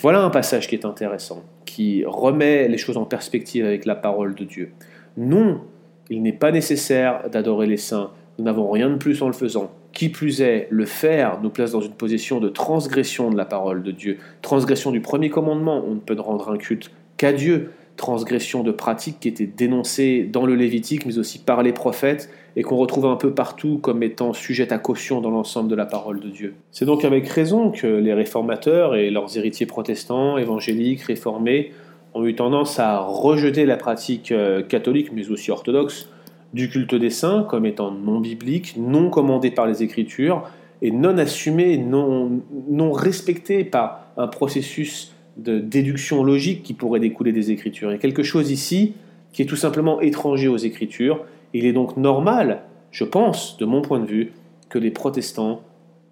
Voilà 0.00 0.20
un 0.20 0.30
passage 0.30 0.68
qui 0.68 0.74
est 0.74 0.84
intéressant, 0.84 1.42
qui 1.64 2.04
remet 2.06 2.68
les 2.68 2.78
choses 2.78 2.96
en 2.96 3.04
perspective 3.04 3.64
avec 3.64 3.86
la 3.86 3.94
parole 3.94 4.34
de 4.34 4.44
Dieu. 4.44 4.72
Non, 5.16 5.62
il 6.10 6.22
n'est 6.22 6.32
pas 6.32 6.52
nécessaire 6.52 7.30
d'adorer 7.30 7.66
les 7.66 7.76
saints, 7.76 8.10
nous 8.38 8.44
n'avons 8.44 8.70
rien 8.70 8.90
de 8.90 8.96
plus 8.96 9.22
en 9.22 9.28
le 9.28 9.32
faisant. 9.32 9.70
Qui 9.96 10.10
plus 10.10 10.42
est, 10.42 10.68
le 10.68 10.84
faire 10.84 11.38
nous 11.42 11.48
place 11.48 11.72
dans 11.72 11.80
une 11.80 11.94
position 11.94 12.38
de 12.38 12.50
transgression 12.50 13.30
de 13.30 13.36
la 13.38 13.46
parole 13.46 13.82
de 13.82 13.90
Dieu, 13.90 14.18
transgression 14.42 14.90
du 14.90 15.00
premier 15.00 15.30
commandement, 15.30 15.82
on 15.88 15.94
ne 15.94 16.00
peut 16.00 16.14
rendre 16.20 16.50
un 16.50 16.58
culte 16.58 16.90
qu'à 17.16 17.32
Dieu, 17.32 17.70
transgression 17.96 18.62
de 18.62 18.72
pratiques 18.72 19.20
qui 19.20 19.28
étaient 19.28 19.46
dénoncées 19.46 20.28
dans 20.30 20.44
le 20.44 20.54
Lévitique, 20.54 21.06
mais 21.06 21.16
aussi 21.16 21.38
par 21.38 21.62
les 21.62 21.72
prophètes, 21.72 22.28
et 22.56 22.62
qu'on 22.62 22.76
retrouve 22.76 23.06
un 23.06 23.16
peu 23.16 23.32
partout 23.32 23.78
comme 23.78 24.02
étant 24.02 24.34
sujettes 24.34 24.70
à 24.70 24.76
caution 24.76 25.22
dans 25.22 25.30
l'ensemble 25.30 25.70
de 25.70 25.74
la 25.74 25.86
parole 25.86 26.20
de 26.20 26.28
Dieu. 26.28 26.52
C'est 26.72 26.84
donc 26.84 27.06
avec 27.06 27.26
raison 27.26 27.70
que 27.70 27.86
les 27.86 28.12
réformateurs 28.12 28.96
et 28.96 29.08
leurs 29.08 29.38
héritiers 29.38 29.64
protestants, 29.64 30.36
évangéliques, 30.36 31.04
réformés, 31.04 31.72
ont 32.12 32.26
eu 32.26 32.34
tendance 32.34 32.78
à 32.78 32.98
rejeter 32.98 33.64
la 33.64 33.78
pratique 33.78 34.30
euh, 34.30 34.62
catholique, 34.62 35.10
mais 35.14 35.30
aussi 35.30 35.50
orthodoxe, 35.50 36.10
du 36.56 36.70
culte 36.70 36.94
des 36.94 37.10
saints 37.10 37.46
comme 37.48 37.66
étant 37.66 37.92
non 37.92 38.18
biblique, 38.18 38.76
non 38.76 39.10
commandé 39.10 39.50
par 39.52 39.66
les 39.66 39.82
Écritures 39.82 40.50
et 40.82 40.90
non 40.90 41.16
assumé, 41.18 41.78
non, 41.78 42.92
respecté 42.92 43.62
par 43.62 44.08
un 44.16 44.26
processus 44.26 45.12
de 45.36 45.58
déduction 45.58 46.24
logique 46.24 46.62
qui 46.62 46.74
pourrait 46.74 47.00
découler 47.00 47.32
des 47.32 47.50
Écritures. 47.50 47.90
Il 47.90 47.92
y 47.92 47.96
a 47.96 48.00
quelque 48.00 48.22
chose 48.22 48.50
ici 48.50 48.94
qui 49.32 49.42
est 49.42 49.46
tout 49.46 49.56
simplement 49.56 50.00
étranger 50.00 50.48
aux 50.48 50.56
Écritures. 50.56 51.24
Il 51.52 51.66
est 51.66 51.72
donc 51.72 51.96
normal, 51.98 52.62
je 52.90 53.04
pense, 53.04 53.58
de 53.58 53.66
mon 53.66 53.82
point 53.82 54.00
de 54.00 54.06
vue, 54.06 54.32
que 54.70 54.78
les 54.78 54.90
protestants 54.90 55.60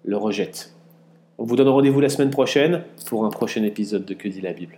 le 0.03 0.15
rejettent. 0.15 0.75
On 1.37 1.43
vous 1.43 1.55
donne 1.55 1.67
rendez-vous 1.67 1.99
la 1.99 2.09
semaine 2.09 2.29
prochaine 2.29 2.83
pour 3.07 3.25
un 3.25 3.29
prochain 3.29 3.63
épisode 3.63 4.05
de 4.05 4.13
Que 4.13 4.29
dit 4.29 4.41
la 4.41 4.53
Bible. 4.53 4.77